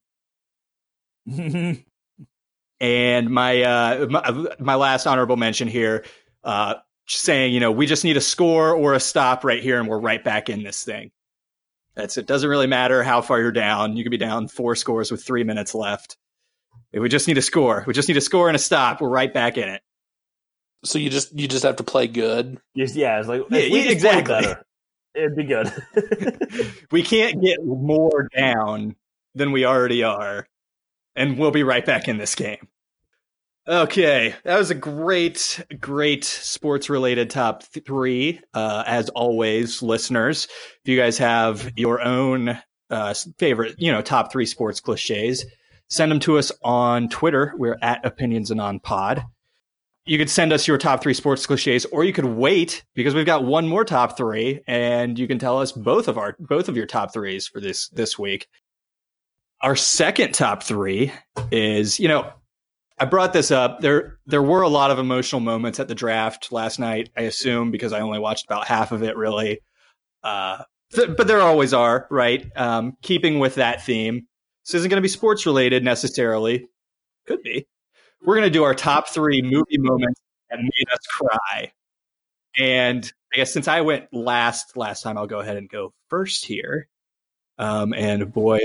[1.28, 1.84] and
[3.30, 6.06] my, uh, my, my last honorable mention here,
[6.44, 6.76] uh,
[7.08, 10.00] saying, you know, we just need a score or a stop right here, and we're
[10.00, 11.12] right back in this thing.
[11.96, 12.28] That's it.
[12.28, 13.96] Doesn't really matter how far you're down.
[13.96, 16.18] You could be down four scores with three minutes left.
[17.00, 17.84] We just need a score.
[17.86, 19.02] We just need a score and a stop.
[19.02, 19.82] We're right back in it.
[20.84, 22.60] So you just you just have to play good.
[22.74, 24.42] yeah, it's like yeah, exactly.
[24.42, 24.66] Better,
[25.16, 25.72] It'd be good.
[26.92, 28.96] we can't get more down
[29.34, 30.48] than we already are,
[31.16, 32.68] and we'll be right back in this game.
[33.68, 38.40] Okay, that was a great, great sports related top three.
[38.54, 40.48] Uh, as always, listeners,
[40.84, 42.60] if you guys have your own
[42.92, 45.46] uh, favorite, you know, top three sports cliches,
[45.90, 47.54] send them to us on Twitter.
[47.58, 49.24] We're at Opinions and On Pod.
[50.06, 53.26] You could send us your top three sports cliches, or you could wait because we've
[53.26, 56.78] got one more top three, and you can tell us both of our both of
[56.78, 58.48] your top threes for this this week.
[59.62, 61.12] Our second top three
[61.52, 62.32] is, you know,
[63.00, 63.82] I brought this up.
[63.82, 67.72] There there were a lot of emotional moments at the draft last night, I assume,
[67.72, 69.62] because I only watched about half of it really.
[70.24, 72.46] Uh, th- but there always are, right?
[72.56, 74.28] Um, keeping with that theme.
[74.66, 76.68] This isn't going to be sports related necessarily.
[77.28, 77.68] Could be.
[78.24, 81.72] We're going to do our top three movie moments that made us cry.
[82.58, 86.46] And I guess since I went last last time, I'll go ahead and go first
[86.46, 86.88] here.
[87.58, 88.60] Um, and boy,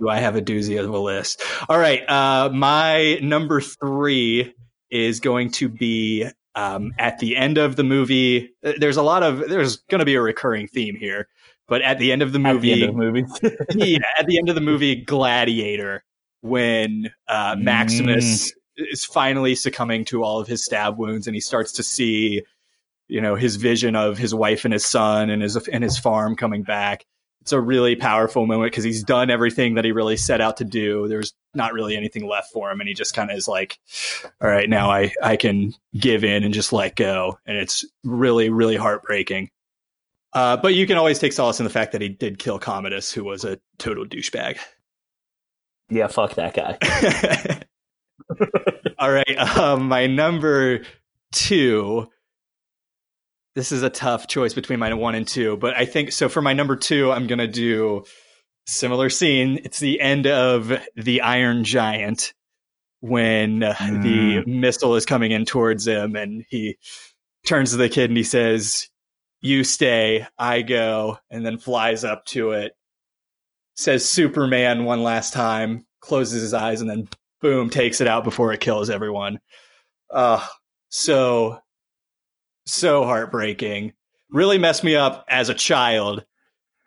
[0.00, 1.42] do I have a doozy of a list?
[1.68, 2.08] All right.
[2.08, 4.54] Uh, my number three
[4.90, 8.50] is going to be um, at the end of the movie.
[8.62, 11.28] There's a lot of, there's going to be a recurring theme here,
[11.68, 13.24] but at the end of the movie, at the, movie.
[13.74, 16.04] yeah, at the end of the movie, Gladiator,
[16.40, 18.84] when uh, Maximus mm.
[18.90, 22.42] is finally succumbing to all of his stab wounds and he starts to see,
[23.08, 26.36] you know, his vision of his wife and his son and his and his farm
[26.36, 27.04] coming back
[27.44, 30.64] it's a really powerful moment because he's done everything that he really set out to
[30.64, 31.08] do.
[31.08, 33.78] There's not really anything left for him, and he just kind of is like,
[34.40, 38.48] "All right, now I I can give in and just let go." And it's really
[38.48, 39.50] really heartbreaking.
[40.34, 43.12] Uh, but you can always take solace in the fact that he did kill Commodus,
[43.12, 44.58] who was a total douchebag.
[45.88, 47.60] Yeah, fuck that guy.
[48.98, 50.82] All right, um, my number
[51.32, 52.08] two
[53.54, 56.28] this is a tough choice between my one and two, but I think so.
[56.28, 58.04] For my number two, I'm gonna do
[58.66, 59.60] similar scene.
[59.64, 62.34] It's the end of the Iron Giant
[63.00, 64.02] when mm.
[64.02, 66.78] the missile is coming in towards him, and he
[67.46, 68.88] turns to the kid and he says,
[69.44, 72.72] "You stay, I go," and then flies up to it.
[73.76, 77.08] Says Superman one last time, closes his eyes, and then
[77.42, 79.38] boom, takes it out before it kills everyone.
[80.10, 80.42] Uh,
[80.88, 81.58] so
[82.64, 83.92] so heartbreaking.
[84.30, 86.24] Really messed me up as a child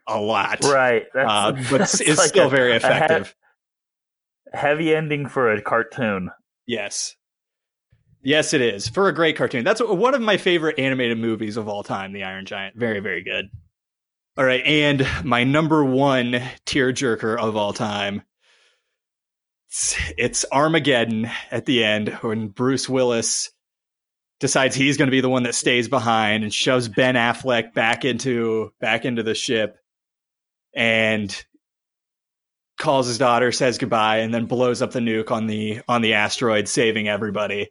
[0.07, 0.63] a lot.
[0.63, 1.05] Right.
[1.13, 3.35] Uh, but it's like still a, very effective.
[4.51, 6.31] heavy ending for a cartoon.
[6.65, 7.16] Yes.
[8.27, 8.89] Yes, it is.
[8.89, 9.63] For a great cartoon.
[9.63, 12.75] That's one of my favorite animated movies of all time, The Iron Giant.
[12.75, 13.45] Very, very good.
[14.37, 14.61] All right.
[14.65, 16.33] And my number one
[16.65, 18.23] tearjerker of all time.
[19.69, 23.49] It's, it's Armageddon at the end when Bruce Willis
[24.41, 28.03] decides he's going to be the one that stays behind and shoves Ben Affleck back
[28.03, 29.77] into back into the ship
[30.75, 31.45] and
[32.77, 36.15] calls his daughter, says goodbye, and then blows up the nuke on the on the
[36.15, 37.69] asteroid, saving everybody.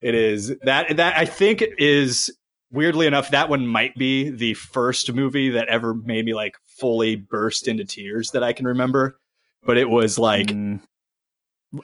[0.00, 2.30] It is that that I think is
[2.70, 7.16] weirdly enough that one might be the first movie that ever made me like fully
[7.16, 9.18] burst into tears that I can remember.
[9.64, 10.80] But it was like Mm,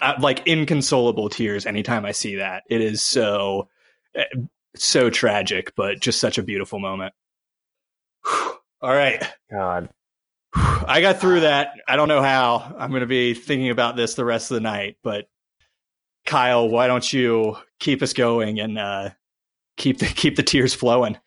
[0.01, 2.63] uh, like inconsolable tears anytime I see that.
[2.69, 3.69] It is so
[4.17, 4.23] uh,
[4.77, 7.15] so tragic, but just such a beautiful moment.
[8.25, 9.23] All right.
[9.51, 9.89] God.
[10.55, 11.73] I got through that.
[11.89, 12.75] I don't know how.
[12.79, 15.27] I'm going to be thinking about this the rest of the night, but
[16.27, 19.11] Kyle, why don't you keep us going and uh,
[19.77, 21.19] keep the keep the tears flowing?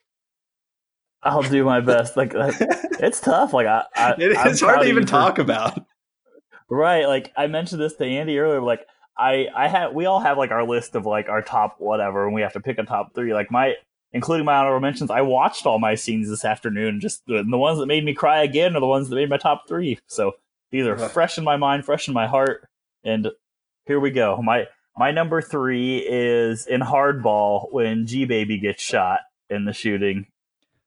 [1.23, 2.15] I'll do my best.
[2.17, 3.53] Like it's tough.
[3.53, 5.85] Like I, I It I'm hard to even you for- talk about.
[6.69, 7.05] Right.
[7.07, 8.61] Like I mentioned this to Andy earlier.
[8.61, 8.85] Like
[9.17, 12.33] I, I have, we all have like our list of like our top whatever, and
[12.35, 13.33] we have to pick a top three.
[13.33, 13.73] Like my,
[14.11, 16.99] including my honorable mentions, I watched all my scenes this afternoon.
[16.99, 19.37] Just the, the ones that made me cry again are the ones that made my
[19.37, 19.97] top three.
[20.07, 20.33] So
[20.71, 21.07] these are Uh-huh.
[21.07, 22.67] fresh in my mind, fresh in my heart.
[23.03, 23.29] And
[23.85, 24.39] here we go.
[24.41, 30.27] My my number three is in Hardball when G Baby gets shot in the shooting,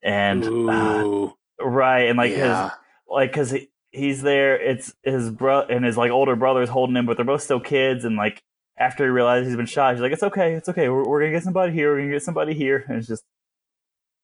[0.03, 2.71] and uh, right, and like his
[3.07, 7.05] like because he, he's there it's his bro and his like older brother's holding him
[7.05, 8.41] but they're both still kids and like
[8.77, 11.33] after he realizes he's been shot he's like it's okay it's okay we're, we're gonna
[11.33, 13.23] get somebody here we're gonna get somebody here and it's just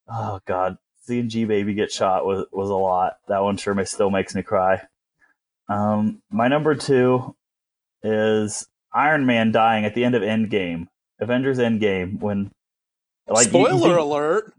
[0.08, 3.18] oh god seeing g baby get shot was was a lot.
[3.28, 4.82] That one sure ma- still makes me cry.
[5.70, 7.36] Um my number two
[8.04, 10.88] is iron man dying at the end of endgame
[11.20, 12.52] avengers endgame when
[13.28, 14.54] like you- you Spoiler think- alert.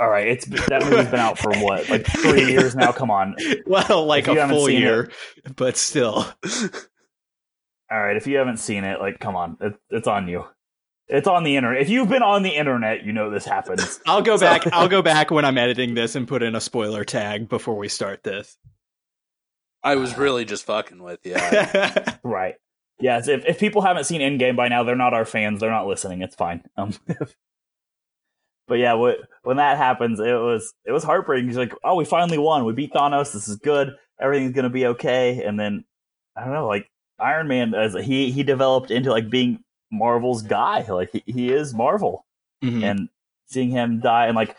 [0.00, 3.36] all right it's that movie's been out for what like three years now come on
[3.66, 5.10] Well, like If a haven't full seen year,
[5.56, 6.26] but still.
[7.92, 10.44] All right, if you haven't seen it, like, come on, it, it's on you.
[11.08, 11.82] It's on the internet.
[11.82, 13.98] If you've been on the internet, you know this happens.
[14.06, 14.62] I'll go So- back.
[14.72, 17.88] I'll go back when I'm editing this and put in a spoiler tag before we
[17.88, 18.56] start this.
[19.82, 21.34] I was really just fucking with you.
[22.22, 22.54] right?
[23.00, 23.28] Yes.
[23.28, 25.60] If if people haven't seen Endgame by now, they're not our fans.
[25.60, 26.22] They're not listening.
[26.22, 26.62] It's fine.
[26.76, 26.92] Um,
[28.68, 31.48] but yeah, what, when that happens, it was it was heartbreaking.
[31.48, 32.64] He's like, oh, we finally won.
[32.64, 33.32] We beat Thanos.
[33.32, 33.94] This is good.
[34.20, 35.42] Everything's gonna be okay.
[35.44, 35.84] And then
[36.36, 40.82] I don't know, like Iron Man, as he he developed into like being Marvel's guy.
[40.88, 42.24] Like he, he is Marvel.
[42.62, 42.84] Mhm.
[42.84, 43.08] and
[43.46, 44.54] seeing him die and like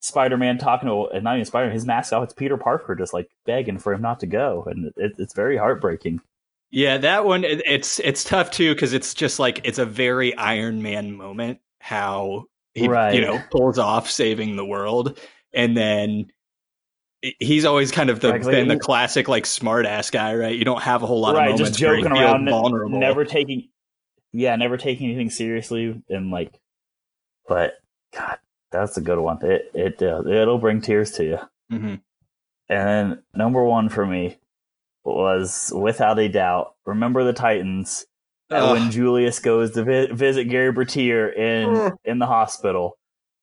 [0.00, 3.28] Spider-Man talking to and not even Spider-Man, his mask off, it's Peter Parker just like
[3.44, 6.20] begging for him not to go, and it, it's very heartbreaking.
[6.70, 10.82] Yeah, that one it's it's tough too because it's just like it's a very Iron
[10.82, 13.14] Man moment how he Right.
[13.14, 15.18] you know pulls off saving the world
[15.54, 16.26] and then
[17.40, 20.54] he's always kind of the 'cause, been the classic like smart ass guy, right?
[20.56, 22.98] You don't have a whole lot right, of moments just joking around, vulnerable.
[22.98, 23.68] never taking,
[24.32, 26.52] yeah, never taking anything seriously, and like,
[27.48, 27.74] but
[28.14, 28.38] God,
[28.70, 29.38] that's a good one.
[29.42, 31.38] It it uh, it'll bring tears to you.
[31.72, 32.00] Mhm.
[32.68, 34.36] And then number one for me
[35.14, 36.74] was without a doubt.
[36.84, 38.06] Remember the Titans.
[38.50, 42.96] uh, when Julius goes to vi- visit Gary Bertier in in the hospital,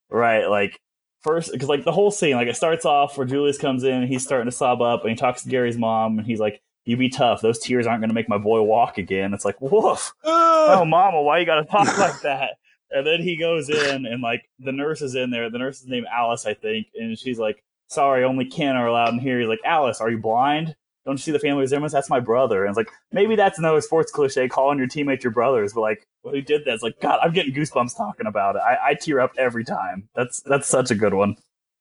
[0.09, 0.45] right?
[0.45, 0.79] Like
[1.23, 4.23] first, because like the whole scene, like it starts off where Julius comes in, he's
[4.23, 7.09] starting to sob up, and he talks to Gary's mom, and he's like, "You be
[7.09, 7.41] tough.
[7.41, 10.13] Those tears aren't going to make my boy walk again." It's like, woof.
[10.23, 12.51] Oh, mama, why you got to talk like that?
[12.89, 15.49] And then he goes in, and like the nurse is in there.
[15.49, 19.13] The nurse is named Alice, I think, and she's like, "Sorry, only Ken are allowed
[19.13, 21.91] in here." He's like, "Alice, are you blind?" Don't you see the family resemblance?
[21.91, 22.63] That's my brother.
[22.63, 26.07] And it's like, maybe that's another sports cliche, calling your teammate your brothers, but like,
[26.21, 28.61] when he did that, it's like, God, I'm getting goosebumps talking about it.
[28.65, 30.07] I, I tear up every time.
[30.15, 31.35] That's that's such a good one.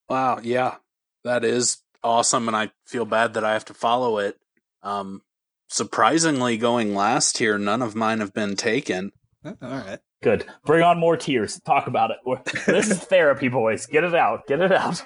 [0.08, 0.76] Wow, yeah,
[1.22, 4.37] that is awesome, and I feel bad that I have to follow it.
[4.82, 5.22] Um,
[5.68, 9.12] surprisingly, going last here, none of mine have been taken.
[9.44, 10.00] All right.
[10.22, 10.44] Good.
[10.64, 11.61] Bring on more tears.
[11.64, 12.18] Talk about it.
[12.66, 13.87] This is therapy, boys.
[13.87, 14.46] Get it out.
[14.46, 15.04] Get it out.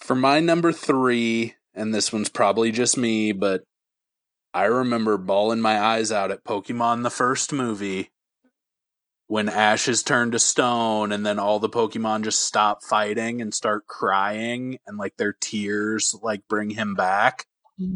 [0.00, 3.62] For my number three, and this one's probably just me, but
[4.52, 8.10] I remember bawling my eyes out at Pokemon the first movie
[9.28, 13.54] when Ash is turned to stone and then all the Pokemon just stop fighting and
[13.54, 17.46] start crying and like their tears like bring him back.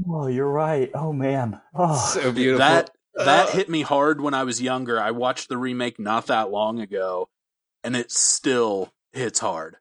[0.08, 0.90] Oh, you're right.
[0.94, 1.60] Oh man.
[1.74, 2.58] Oh, So beautiful.
[2.58, 5.00] That that Uh, hit me hard when I was younger.
[5.00, 7.28] I watched the remake not that long ago
[7.82, 9.76] and it still hits hard.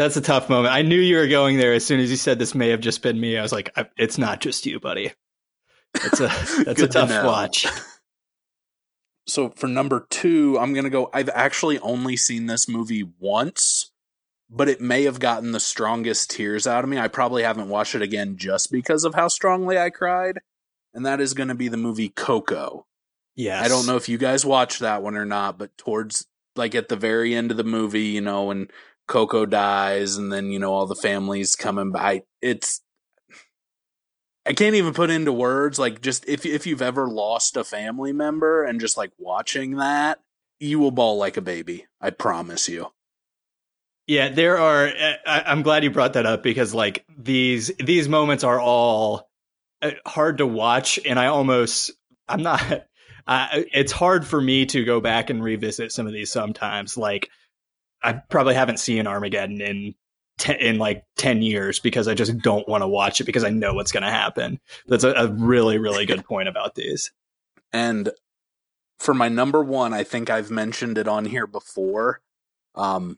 [0.00, 0.72] That's a tough moment.
[0.72, 3.02] I knew you were going there as soon as you said this may have just
[3.02, 3.36] been me.
[3.36, 5.12] I was like, I- it's not just you, buddy.
[5.92, 7.66] That's a that's a Good to tough watch.
[9.26, 11.10] So for number two, I'm gonna go.
[11.12, 13.92] I've actually only seen this movie once,
[14.48, 16.98] but it may have gotten the strongest tears out of me.
[16.98, 20.38] I probably haven't watched it again just because of how strongly I cried,
[20.94, 22.86] and that is going to be the movie Coco.
[23.36, 23.64] Yes.
[23.64, 26.26] I don't know if you guys watched that one or not, but towards
[26.56, 28.68] like at the very end of the movie, you know, when
[29.10, 32.80] Coco dies and then, you know, all the families coming by, it's
[34.46, 38.12] I can't even put into words like just if if you've ever lost a family
[38.12, 40.20] member and just like watching that,
[40.60, 41.86] you will bawl like a baby.
[42.00, 42.92] I promise you.
[44.06, 44.86] Yeah, there are.
[45.26, 49.28] I, I'm glad you brought that up because like these these moments are all
[49.82, 51.90] uh, hard to watch, and I almost
[52.28, 52.86] I'm not.
[53.26, 56.96] Uh, it's hard for me to go back and revisit some of these sometimes.
[56.96, 57.28] Like
[58.02, 59.94] I probably haven't seen Armageddon in
[60.58, 63.74] in like 10 years because I just don't want to watch it because I know
[63.74, 64.58] what's going to happen.
[64.86, 67.12] That's a, a really, really good point about these.
[67.72, 68.10] And
[68.98, 72.20] for my number one, I think I've mentioned it on here before.
[72.74, 73.16] Um,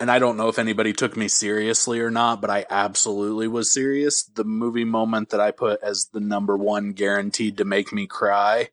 [0.00, 3.72] and I don't know if anybody took me seriously or not, but I absolutely was
[3.72, 4.24] serious.
[4.24, 8.70] The movie moment that I put as the number one guaranteed to make me cry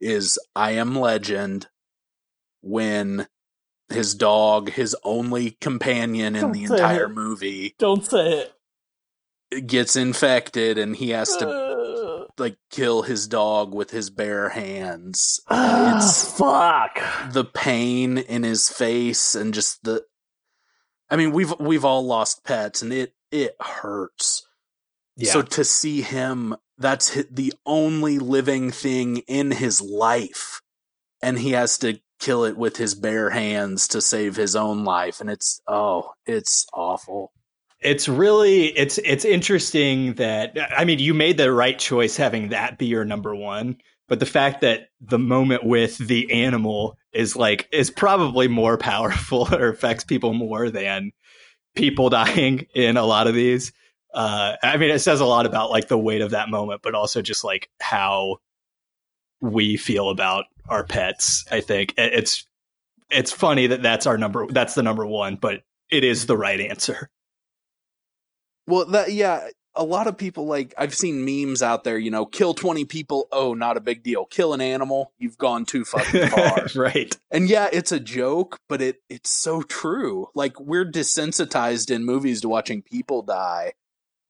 [0.00, 1.68] is I Am Legend
[2.62, 3.28] when
[3.94, 7.08] his dog, his only companion in Don't the entire it.
[7.10, 8.48] movie, Don't say
[9.52, 9.66] it.
[9.66, 15.40] gets infected and he has to Uh, like kill his dog with his bare hands.
[15.48, 16.98] ah, it's fuck.
[17.32, 20.04] the pain in his face and just the
[21.10, 24.46] I mean we've we've all lost pets and it it hurts.
[25.16, 25.32] Yeah.
[25.32, 30.62] So to see him that's the only living thing in his life
[31.22, 35.20] and he has to kill it with his bare hands to save his own life
[35.20, 37.32] and it's oh it's awful.
[37.80, 42.78] it's really it's it's interesting that I mean you made the right choice having that
[42.78, 43.76] be your number one,
[44.08, 49.52] but the fact that the moment with the animal is like is probably more powerful
[49.52, 51.10] or affects people more than
[51.74, 53.72] people dying in a lot of these.
[54.14, 56.94] Uh, I mean, it says a lot about like the weight of that moment, but
[56.94, 58.36] also just like how
[59.40, 61.44] we feel about our pets.
[61.50, 62.46] I think it's
[63.10, 64.46] it's funny that that's our number.
[64.46, 67.10] That's the number one, but it is the right answer.
[68.66, 71.98] Well, that yeah, a lot of people like I've seen memes out there.
[71.98, 73.28] You know, kill twenty people.
[73.32, 74.24] Oh, not a big deal.
[74.26, 75.12] Kill an animal.
[75.18, 76.66] You've gone too fucking far.
[76.76, 77.14] right.
[77.30, 80.28] and yeah, it's a joke, but it it's so true.
[80.34, 83.72] Like we're desensitized in movies to watching people die,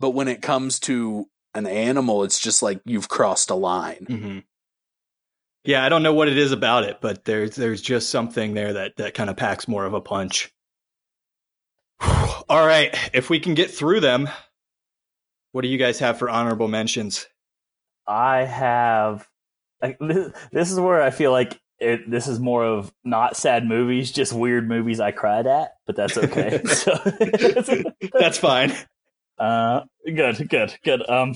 [0.01, 4.07] but when it comes to an animal, it's just like you've crossed a line.
[4.09, 4.39] hmm
[5.65, 8.73] Yeah, I don't know what it is about it, but there's there's just something there
[8.73, 10.53] that that kind of packs more of a punch.
[12.01, 14.29] All right, if we can get through them,
[15.53, 17.29] what do you guys have for honorable mentions?
[18.07, 19.29] I have.
[19.81, 23.67] Like, this, this is where I feel like it, this is more of not sad
[23.67, 26.63] movies, just weird movies I cried at, but that's okay.
[26.67, 26.95] so,
[28.13, 28.73] That's fine.
[29.39, 31.09] Uh, good, good, good.
[31.09, 31.35] Um,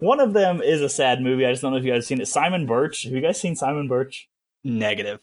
[0.00, 1.46] one of them is a sad movie.
[1.46, 2.26] I just don't know if you guys have seen it.
[2.28, 3.04] Simon Birch.
[3.04, 4.28] Have you guys seen Simon Birch?
[4.64, 5.20] Negative.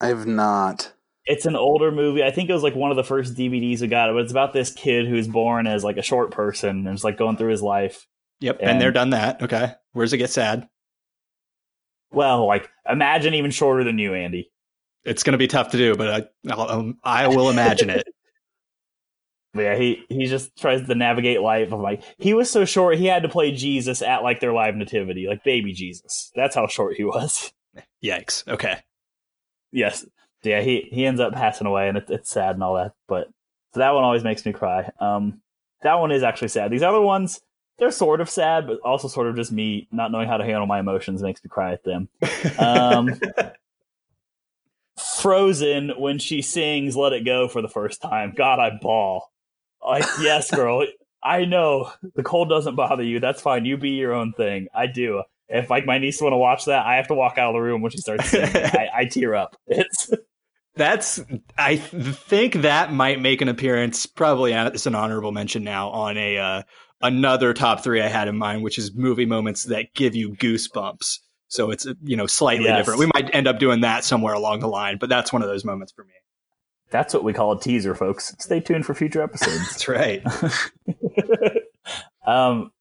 [0.00, 0.92] I've not.
[1.24, 2.22] It's an older movie.
[2.22, 4.12] I think it was like one of the first DVDs we got.
[4.12, 7.18] But it's about this kid who's born as like a short person and it's like
[7.18, 8.06] going through his life.
[8.40, 9.42] Yep, And- and they're done that.
[9.42, 10.68] Okay, where's it get sad?
[12.10, 14.50] Well, like imagine even shorter than you, Andy.
[15.04, 16.08] It's going to be tough to do, but
[16.46, 18.06] I I'll, um, I will imagine it.
[19.58, 21.72] But yeah, he he just tries to navigate life.
[21.72, 24.76] of like he was so short, he had to play Jesus at like their live
[24.76, 26.30] nativity, like baby Jesus.
[26.36, 27.52] That's how short he was.
[28.04, 28.46] Yikes.
[28.46, 28.78] Okay.
[29.72, 30.06] yes,
[30.44, 30.60] yeah.
[30.60, 32.92] He he ends up passing away, and it, it's sad and all that.
[33.08, 33.30] But
[33.74, 34.92] so that one always makes me cry.
[35.00, 35.40] Um,
[35.82, 36.70] that one is actually sad.
[36.70, 37.40] These other ones,
[37.80, 40.66] they're sort of sad, but also sort of just me not knowing how to handle
[40.66, 42.08] my emotions makes me cry at them.
[42.60, 43.10] Um,
[45.20, 48.34] Frozen when she sings "Let It Go" for the first time.
[48.36, 49.32] God, I bawl.
[49.84, 50.84] Like, yes, girl,
[51.22, 53.20] I know the cold doesn't bother you.
[53.20, 53.64] That's fine.
[53.64, 54.68] You be your own thing.
[54.74, 55.22] I do.
[55.48, 57.60] If like my niece want to watch that, I have to walk out of the
[57.60, 58.34] room when she starts.
[58.34, 59.56] I, I tear up.
[59.66, 60.10] It's
[60.76, 61.20] That's
[61.56, 64.06] I think that might make an appearance.
[64.06, 66.62] Probably as an honorable mention now on a uh,
[67.00, 71.18] another top three I had in mind, which is movie moments that give you goosebumps.
[71.48, 72.78] So it's you know slightly Yes.
[72.78, 73.00] different.
[73.00, 75.64] We might end up doing that somewhere along the line, but that's one of those
[75.64, 76.12] moments for me.
[76.90, 78.34] That's what we call a teaser, folks.
[78.38, 79.58] Stay tuned for future episodes.
[79.70, 80.22] That's right.
[82.26, 82.72] um,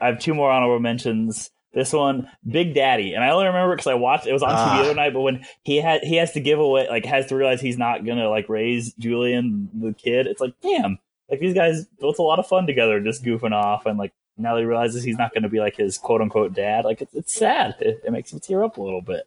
[0.00, 1.50] I have two more honorable mentions.
[1.72, 4.54] This one, Big Daddy, and I only remember because I watched it was on TV
[4.54, 4.76] Ah.
[4.76, 5.12] the other night.
[5.12, 8.04] But when he had he has to give away, like, has to realize he's not
[8.06, 10.28] gonna like raise Julian the kid.
[10.28, 13.86] It's like, damn, like these guys built a lot of fun together, just goofing off,
[13.86, 16.84] and like now he realizes he's not gonna be like his quote unquote dad.
[16.84, 17.74] Like it's it's sad.
[17.80, 19.26] It, it makes me tear up a little bit.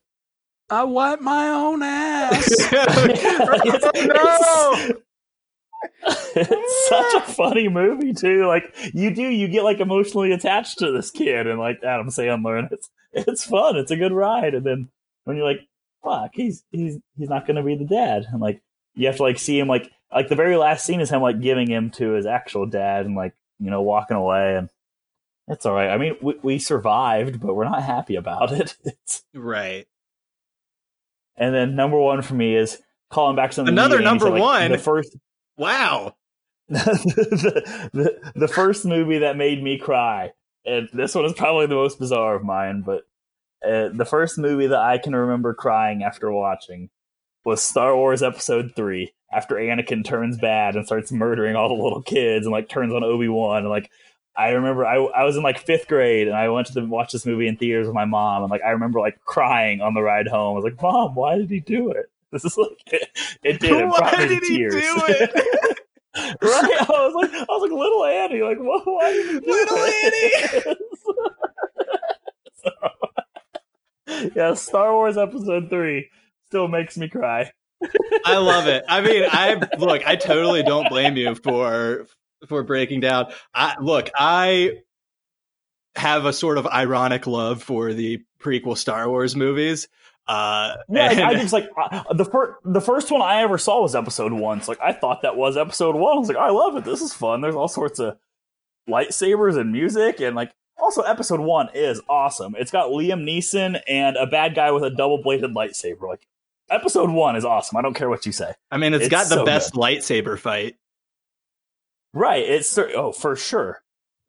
[0.70, 2.54] I wipe my own ass.
[2.74, 3.08] oh,
[6.36, 8.48] it's such a funny movie too.
[8.48, 12.60] Like you do, you get like emotionally attached to this kid, and like Adam Sandler,
[12.60, 13.78] and it's it's fun.
[13.78, 14.90] It's a good ride, and then
[15.24, 15.62] when you're like,
[16.04, 18.26] fuck, he's he's he's not gonna be the dad.
[18.32, 18.62] And like
[18.96, 21.42] you have to like see him like like the very last scene is him like
[21.42, 24.70] giving him to his actual dad and like you know walking away and
[25.48, 25.90] it's all right.
[25.90, 28.76] I mean, we, we survived, but we're not happy about it.
[28.84, 29.88] It's, right.
[31.38, 32.80] And then number one for me is
[33.10, 33.74] calling back something.
[33.74, 34.72] Another number like, one.
[34.72, 35.16] The first.
[35.58, 36.16] Wow.
[36.70, 40.32] the, the, the first movie that made me cry,
[40.66, 43.04] and this one is probably the most bizarre of mine, but
[43.66, 46.90] uh, the first movie that I can remember crying after watching
[47.46, 49.14] was Star Wars Episode Three.
[49.32, 53.04] After Anakin turns bad and starts murdering all the little kids and like turns on
[53.04, 53.90] Obi Wan and like
[54.38, 57.12] I remember I, I was in like fifth grade and I went to the, watch
[57.12, 60.02] this movie in theaters with my mom and like I remember like crying on the
[60.02, 60.54] ride home.
[60.54, 63.10] I was like, "Mom, why did he do it?" This is like it,
[63.44, 63.72] it did.
[63.72, 64.74] It why did he tears.
[64.74, 65.32] do it?
[66.42, 66.76] right?
[66.82, 68.86] I was like, I was like, little Annie, like, what?
[68.86, 70.78] Why did he do Little it?
[74.08, 76.10] so, yeah, Star Wars Episode Three
[76.48, 77.52] still makes me cry.
[78.26, 78.84] I love it.
[78.90, 82.08] I mean, I look, I totally don't blame you for
[82.48, 83.32] for breaking down.
[83.54, 84.80] I look, I
[85.96, 89.88] have a sort of ironic love for the prequel Star Wars movies.
[90.28, 93.58] Uh, yeah, and, I, I just like uh, the first the first one I ever
[93.58, 94.62] saw was Episode One.
[94.62, 96.18] So like I thought that was Episode One.
[96.18, 96.84] I was like, I love it.
[96.84, 97.42] This is fun.
[97.42, 98.18] There's all sorts of
[98.90, 102.56] lightsabers and music, and like also Episode One is awesome.
[102.58, 106.02] It's got Liam Neeson and a bad guy with a double bladed lightsaber.
[106.10, 106.28] Like
[106.70, 107.78] Episode One is awesome.
[107.78, 108.54] I don't care what you say.
[108.70, 110.76] I mean, it's, It's got the so best lightsaber fight.
[112.18, 112.44] Right.
[112.50, 113.80] It's oh for sure.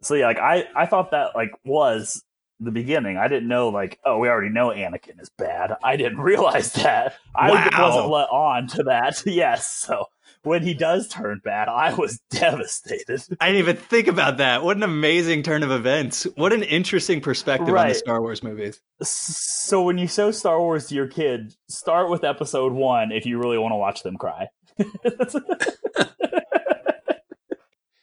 [0.03, 2.22] So yeah, like I I thought that like was
[2.61, 3.16] the beginning.
[3.16, 5.74] I didn't know like oh we already know Anakin is bad.
[5.82, 7.14] I didn't realize that.
[7.34, 7.70] I Wow.
[7.89, 9.22] wasn't let on to that.
[9.26, 9.72] yes.
[9.72, 10.05] So
[10.43, 13.22] when he does turn bad, I was devastated.
[13.41, 14.62] I didn't even think about that.
[14.62, 16.24] What an amazing turn of events.
[16.36, 18.82] What an interesting perspective on the Star Wars movies.
[19.03, 23.39] So when you show Star Wars to your kid, start with Episode One if you
[23.39, 24.49] really want to watch them cry.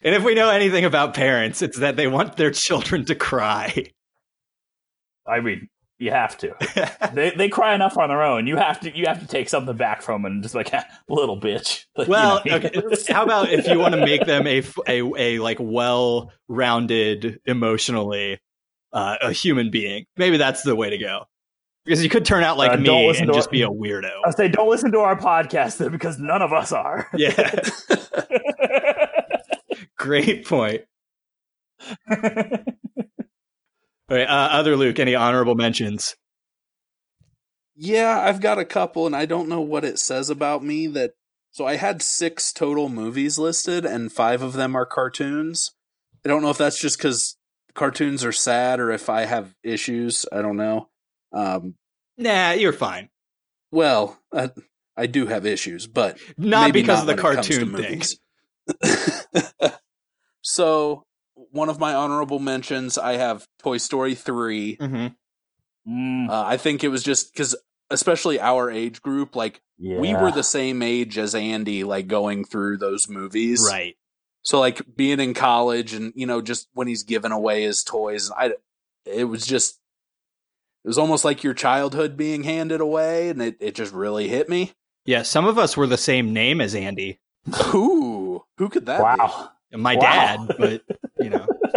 [0.05, 3.87] And if we know anything about parents, it's that they want their children to cry.
[5.27, 6.53] I mean, you have to.
[7.13, 8.45] they they cry enough on their own.
[8.47, 10.71] You have to you have to take something back from them and just like
[11.09, 11.85] little bitch.
[11.97, 12.55] Like, you Well, know.
[12.57, 12.71] okay.
[13.09, 18.39] how about if you want to make them a a, a like well-rounded emotionally
[18.93, 20.05] uh, a human being?
[20.17, 21.25] Maybe that's the way to go.
[21.85, 24.11] Because you could turn out like Uh, me and just our- be a weirdo.
[24.25, 27.07] I say don't listen to our podcast then, because none of us are.
[27.15, 27.61] Yeah,
[30.05, 30.81] great point.
[32.09, 32.17] All
[34.17, 36.15] right, uh, other Luke, any honorable mentions?
[37.75, 41.11] Yeah, I've got a couple, and I don't know what it says about me that.
[41.51, 45.71] So I had six total movies listed, and five of them are cartoons.
[46.25, 47.37] I don't know if that's just because
[47.73, 50.25] cartoons are sad or if I have issues.
[50.31, 50.89] I don't know.
[51.33, 51.75] Um,
[52.17, 53.09] Nah, you're fine.
[53.71, 54.49] well, I,
[54.97, 58.01] I do have issues, but Not maybe because of the when it comes to cartoon
[59.61, 59.71] thing.
[60.45, 60.51] movies.
[60.53, 61.03] so,
[61.51, 64.77] one of my honorable mentions, I have Toy Story 3.
[64.77, 65.07] Mm-hmm.
[65.91, 67.55] Mm, Uh, I think it was just because,
[67.89, 72.77] especially our age group, like we were the same age as Andy, like going through
[72.77, 73.65] those movies.
[73.69, 73.95] Right.
[74.43, 78.31] So, like being in college and, you know, just when he's giving away his toys,
[78.31, 78.53] I,
[79.05, 79.79] it was just,
[80.83, 84.47] it was almost like your childhood being handed away, and it, it just really hit
[84.49, 84.73] me.
[85.05, 87.19] Yeah, some of us were the same name as Andy.
[87.65, 88.43] Who?
[88.57, 89.33] who could that be?
[89.75, 89.81] Wow.
[89.81, 90.01] My Wow.
[90.01, 90.81] dad, but
[91.19, 91.45] you know.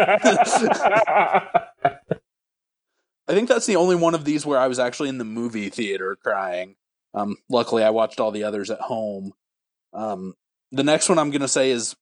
[3.30, 5.68] I think that's the only one of these where I was actually in the movie
[5.68, 6.76] theater crying.
[7.14, 9.32] Um, luckily, I watched all the others at home.
[9.92, 10.34] Um,
[10.72, 11.94] the next one I'm going to say is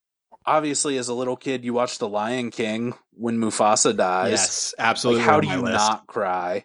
[0.44, 4.30] obviously, as a little kid, you watched The Lion King when Mufasa dies.
[4.30, 5.22] Yes, Like, absolutely.
[5.22, 5.74] how do you list.
[5.74, 6.64] not cry?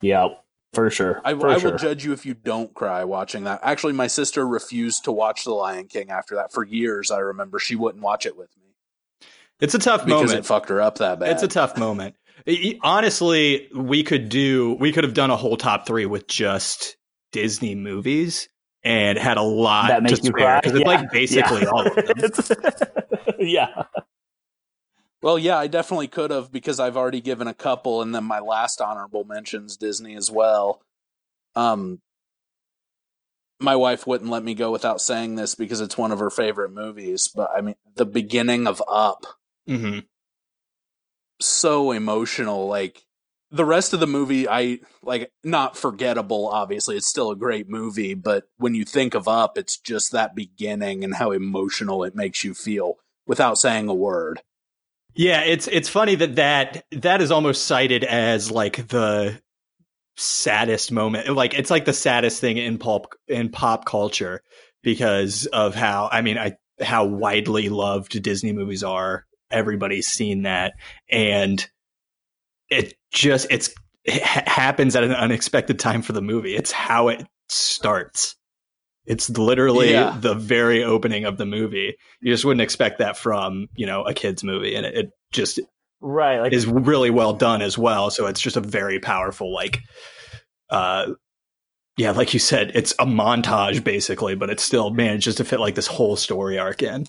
[0.00, 0.28] yeah,
[0.72, 1.20] for sure.
[1.24, 1.72] I, for I sure.
[1.72, 3.60] will judge you if you don't cry watching that.
[3.62, 7.10] Actually, my sister refused to watch The Lion King after that for years.
[7.10, 9.26] I remember she wouldn't watch it with me
[9.60, 10.38] It's a tough because moment.
[10.40, 11.30] it fucked her up that bad.
[11.32, 12.16] It's a tough moment.
[12.46, 16.26] I- I- honestly, we could do we could have done a whole top three with
[16.26, 16.96] just
[17.32, 18.48] Disney movies
[18.82, 20.60] and had a lot that to makes you spare cry.
[20.60, 20.88] because it's Yeah.
[21.00, 21.68] like basically Yeah.
[21.68, 22.04] all of them.
[22.16, 22.52] It's-
[23.38, 23.82] yeah.
[25.22, 28.40] Well, yeah, I definitely could have because I've already given a couple, and then my
[28.40, 30.82] last honorable mentions Disney as well.
[31.54, 32.00] Um,
[33.60, 36.72] my wife wouldn't let me go without saying this because it's one of her favorite
[36.72, 37.28] movies.
[37.34, 39.24] But I mean, the beginning of Up,
[39.66, 40.00] hmm
[41.40, 42.66] so emotional.
[42.66, 43.04] Like
[43.50, 46.48] the rest of the movie, I like not forgettable.
[46.48, 50.34] Obviously, it's still a great movie, but when you think of Up, it's just that
[50.34, 52.96] beginning and how emotional it makes you feel
[53.26, 54.40] without saying a word.
[55.14, 59.40] Yeah, it's it's funny that that that is almost cited as like the
[60.16, 61.28] saddest moment.
[61.28, 64.42] Like it's like the saddest thing in pulp in pop culture
[64.82, 69.26] because of how I mean I how widely loved Disney movies are.
[69.50, 70.74] Everybody's seen that
[71.10, 71.66] and
[72.70, 76.56] it just it's it happens at an unexpected time for the movie.
[76.56, 78.34] It's how it starts.
[79.06, 80.16] It's literally Yeah.
[80.18, 81.96] the very opening of the movie.
[82.20, 85.60] You just wouldn't expect that from, you know, a kids movie and it, it just
[86.00, 86.40] Right.
[86.40, 88.10] Like is really well done as well.
[88.10, 89.80] So it's just a very powerful, like,
[90.70, 91.12] uh,
[91.96, 95.74] yeah, like you said, it's a montage basically, but it still manages to fit like
[95.76, 97.06] this whole story arc in.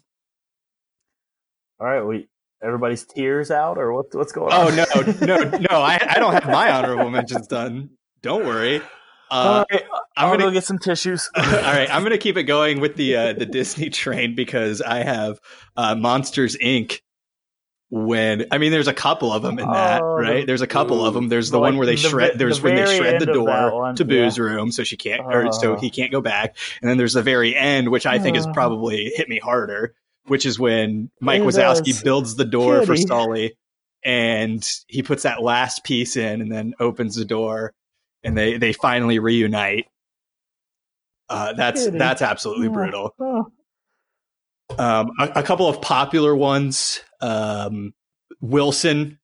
[1.80, 2.28] all right, we
[2.64, 4.80] everybody's tears out or what what's going on?
[4.80, 4.86] Oh
[5.20, 5.68] no, no, no!
[5.82, 7.90] I, I don't have my honorable mentions done.
[8.22, 8.82] Don't worry.
[9.32, 9.84] Uh, right,
[10.16, 11.30] I'm gonna go get some tissues.
[11.36, 11.90] all right.
[11.94, 15.40] I'm gonna keep it going with the uh, the Disney train because I have
[15.76, 17.00] uh, Monsters Inc.
[17.90, 20.48] When I mean, there's a couple of them in that, Oh, right?
[20.48, 21.30] There's a couple of them.
[21.30, 22.40] There's the Like, one where they the shred.
[22.40, 24.44] There's the when they shred the end of that door to Boo's yeah.
[24.44, 25.80] room, so she can't, or so Oh.
[25.80, 26.58] he can't go back.
[26.82, 28.52] And then there's the very end, which I think has Oh.
[28.52, 29.94] probably hit me harder,
[30.26, 33.06] which is when Mike It Wazowski builds the door for Kitty.
[33.08, 33.58] Sulley,
[34.04, 37.74] and he puts that last piece in, and then opens the door,
[38.24, 39.86] and they they finally reunite.
[41.34, 43.14] Uh, that's that's absolutely brutal.
[43.20, 43.52] Oh.
[44.78, 47.02] Um, a, a couple of popular ones.
[47.22, 47.94] Um,
[48.42, 49.20] Wilson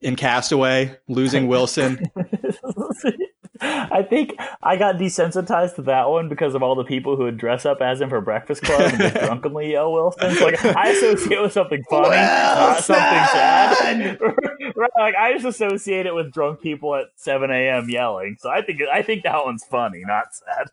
[0.00, 2.04] in Castaway, losing Wilson.
[3.60, 7.38] I think I got desensitized to that one because of all the people who would
[7.38, 10.34] dress up as him for Breakfast Club and just drunkenly yell Wilson.
[10.34, 14.20] So, like I associate with something funny, not something sad.
[14.76, 17.88] right, like I just associate it with drunk people at seven a.m.
[17.88, 18.36] yelling.
[18.40, 20.68] So I think I think that one's funny, not sad.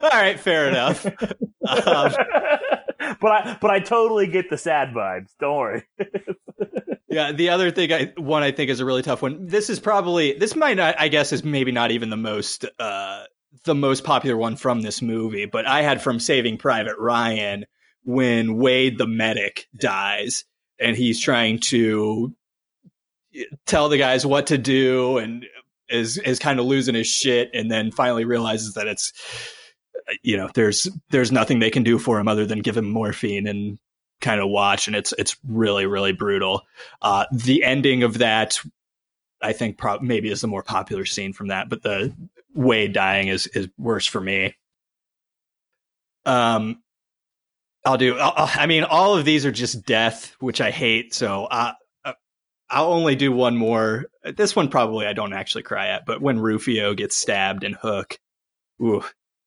[0.00, 1.06] All right, fair enough.
[1.06, 2.12] Um,
[3.20, 5.30] but I but I totally get the sad vibes.
[5.40, 5.82] Don't worry.
[7.08, 9.46] yeah, the other thing, I, one I think is a really tough one.
[9.46, 13.24] This is probably this might not, I guess, is maybe not even the most uh,
[13.64, 17.66] the most popular one from this movie, but I had from Saving Private Ryan
[18.04, 20.44] when Wade the medic dies
[20.78, 22.34] and he's trying to
[23.66, 25.44] tell the guys what to do and
[25.88, 29.12] is is kind of losing his shit and then finally realizes that it's
[30.22, 33.46] you know there's there's nothing they can do for him other than give him morphine
[33.46, 33.78] and
[34.20, 34.86] kind of watch.
[34.86, 36.62] And it's it's really really brutal.
[37.02, 38.58] Uh the ending of that
[39.42, 42.14] i think pro- maybe is the more popular scene from that but the
[42.54, 44.54] Wade dying is is worse for me.
[46.24, 46.82] Um
[47.84, 51.14] i'll do I'll, i mean all of these are just death which i hate.
[51.14, 51.72] So uh
[52.68, 54.06] I'll only do one more.
[54.36, 58.18] This one probably I don't actually cry at, but when Rufio gets stabbed in Hook,
[58.82, 59.04] ooh,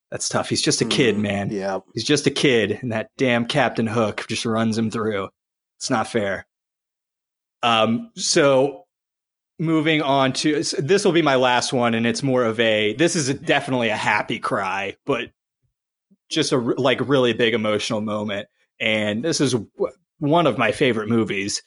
[0.10, 0.50] that's tough.
[0.50, 1.50] He's just a kid, Mm, man.
[1.52, 1.80] Yeah.
[1.94, 5.30] He's just a kid, and that damn Captain Hook just runs him through.
[5.78, 6.48] It's not fair.
[7.62, 8.86] Um, so
[9.60, 13.16] moving on to this will be my last one, and it's more of a this
[13.16, 15.30] is a, definitely a happy cry, but
[16.30, 18.48] just a like really big emotional moment.
[18.80, 19.56] And this is
[20.20, 21.62] one of my favorite movies.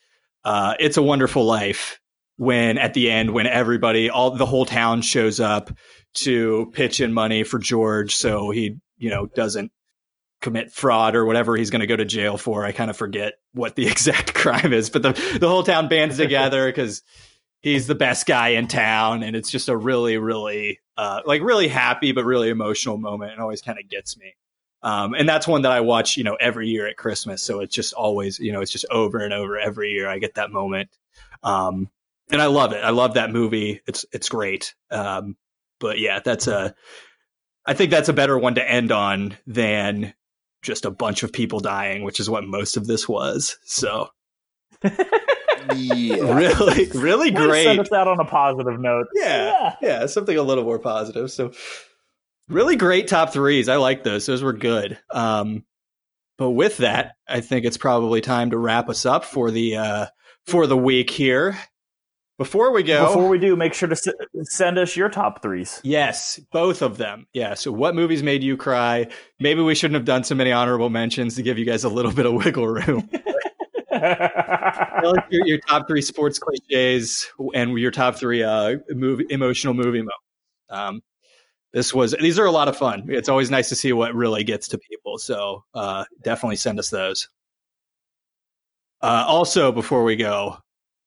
[0.44, 1.98] Uh, it's a Wonderful Life.
[2.36, 5.70] When at the end, when everybody, all the whole town shows up
[6.14, 9.70] to pitch in money for George, so he, you know, doesn't
[10.40, 12.64] commit fraud or whatever he's going to go to jail for.
[12.64, 16.16] I kind of forget what the exact crime is, but the the whole town bands
[16.16, 17.02] together because
[17.60, 21.68] he's the best guy in town, and it's just a really, really, uh, like really
[21.68, 24.34] happy but really emotional moment, and always kind of gets me.
[24.82, 27.42] Um, and that's one that I watch, you know, every year at Christmas.
[27.42, 30.08] So it's just always, you know, it's just over and over every year.
[30.08, 30.90] I get that moment,
[31.42, 31.88] um,
[32.30, 32.82] and I love it.
[32.82, 33.80] I love that movie.
[33.86, 34.74] It's it's great.
[34.90, 35.36] Um,
[35.78, 36.74] but yeah, that's a.
[37.64, 40.14] I think that's a better one to end on than
[40.62, 43.58] just a bunch of people dying, which is what most of this was.
[43.64, 44.10] So
[45.74, 46.16] Yeah.
[46.34, 47.64] really, really Way to great.
[47.64, 49.06] Send us out on a positive note.
[49.14, 51.30] Yeah, yeah, something a little more positive.
[51.30, 51.52] So,
[52.48, 53.68] really great top threes.
[53.68, 54.26] I like those.
[54.26, 54.98] Those were good.
[55.10, 55.64] Um,
[56.38, 60.06] but with that, I think it's probably time to wrap us up for the uh,
[60.46, 61.56] for the week here.
[62.38, 64.08] Before we go, Before we do, make sure to s-
[64.44, 65.80] send us your top threes.
[65.84, 67.26] Yes, both of them.
[67.32, 67.54] Yeah.
[67.54, 69.06] So, what movies made you cry?
[69.38, 72.10] Maybe we shouldn't have done so many honorable mentions to give you guys a little
[72.10, 73.08] bit of wiggle room.
[73.92, 79.74] Tell us your, your top three sports cliches and your top three uh, movie emotional
[79.74, 80.16] movie moments.
[80.70, 81.02] Um,
[81.72, 83.06] this was these are a lot of fun.
[83.08, 85.18] It's always nice to see what really gets to people.
[85.18, 87.28] So uh, definitely send us those.
[89.00, 90.56] Uh, also, before we go,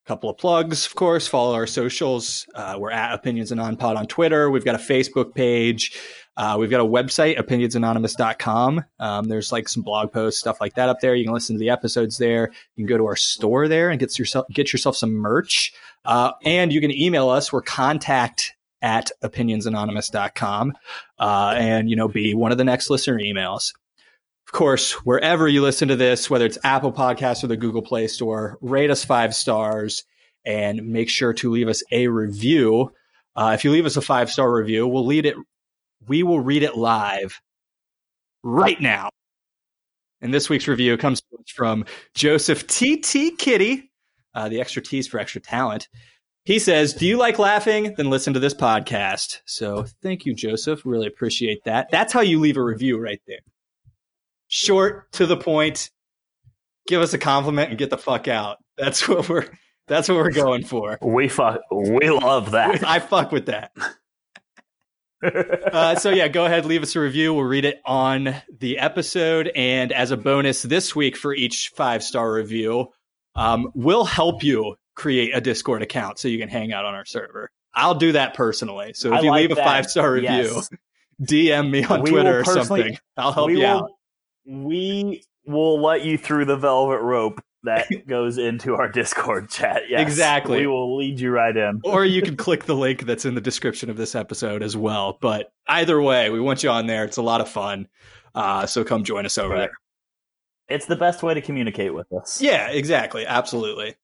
[0.05, 1.27] a couple of plugs, of course.
[1.27, 2.45] Follow our socials.
[2.53, 4.49] Uh, we're at Opinions Anon Pod on Twitter.
[4.49, 5.97] We've got a Facebook page.
[6.37, 8.83] Uh, we've got a website, opinionsanonymous.com.
[8.99, 11.15] Um, there's like some blog posts, stuff like that up there.
[11.15, 12.51] You can listen to the episodes there.
[12.75, 15.71] You can go to our store there and get yourself get yourself some merch.
[16.03, 17.53] Uh, and you can email us.
[17.53, 18.54] We're contact
[18.85, 20.73] at opinionsanonymous.com
[21.19, 23.71] uh, and you know be one of the next listener emails
[24.47, 28.07] of course, wherever you listen to this, whether it's Apple Podcasts or the Google Play
[28.07, 30.03] Store, rate us five stars
[30.45, 32.93] and make sure to leave us a review.
[33.35, 35.35] Uh, if you leave us a five star review, we'll read it.
[36.07, 37.41] We will read it live
[38.43, 39.09] right now.
[40.21, 41.23] And this week's review comes
[41.53, 43.91] from Joseph TT Kitty,
[44.35, 45.87] uh, the extra T's for extra talent.
[46.45, 47.95] He says, Do you like laughing?
[47.97, 49.41] Then listen to this podcast.
[49.45, 50.85] So thank you, Joseph.
[50.85, 51.89] Really appreciate that.
[51.91, 53.39] That's how you leave a review right there
[54.47, 55.89] short to the point.
[56.87, 58.57] Give us a compliment and get the fuck out.
[58.77, 59.47] That's what we're
[59.87, 60.97] that's what we're going for.
[61.01, 62.83] We fuck we love that.
[62.87, 63.71] I fuck with that.
[65.23, 67.33] uh, so yeah, go ahead, leave us a review.
[67.33, 72.03] We'll read it on the episode, and as a bonus this week for each five
[72.03, 72.89] star review,
[73.35, 77.05] um, we'll help you create a Discord account so you can hang out on our
[77.05, 77.51] server.
[77.73, 78.93] I'll do that personally.
[78.93, 80.69] So if I you like leave a five star review, yes.
[81.21, 82.97] DM me on we Twitter or something.
[83.17, 83.91] I'll help you will, out
[84.45, 89.83] we will let you through the velvet rope that goes into our Discord chat.
[89.89, 90.61] Yes, exactly.
[90.61, 91.81] We will lead you right in.
[91.83, 95.17] or you can click the link that's in the description of this episode as well.
[95.19, 97.03] But either way, we want you on there.
[97.03, 97.87] It's a lot of fun.
[98.33, 99.59] Uh, so come join us over right.
[99.59, 99.71] there.
[100.67, 102.41] It's the best way to communicate with us.
[102.41, 103.25] Yeah, exactly.
[103.25, 103.95] Absolutely.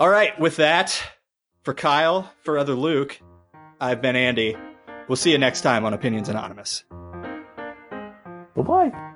[0.00, 0.40] All right.
[0.40, 0.98] With that,
[1.62, 3.20] for Kyle, for other Luke,
[3.78, 4.56] I've been Andy.
[5.08, 6.84] We'll see you next time on Opinions Anonymous.
[8.56, 9.09] Bye.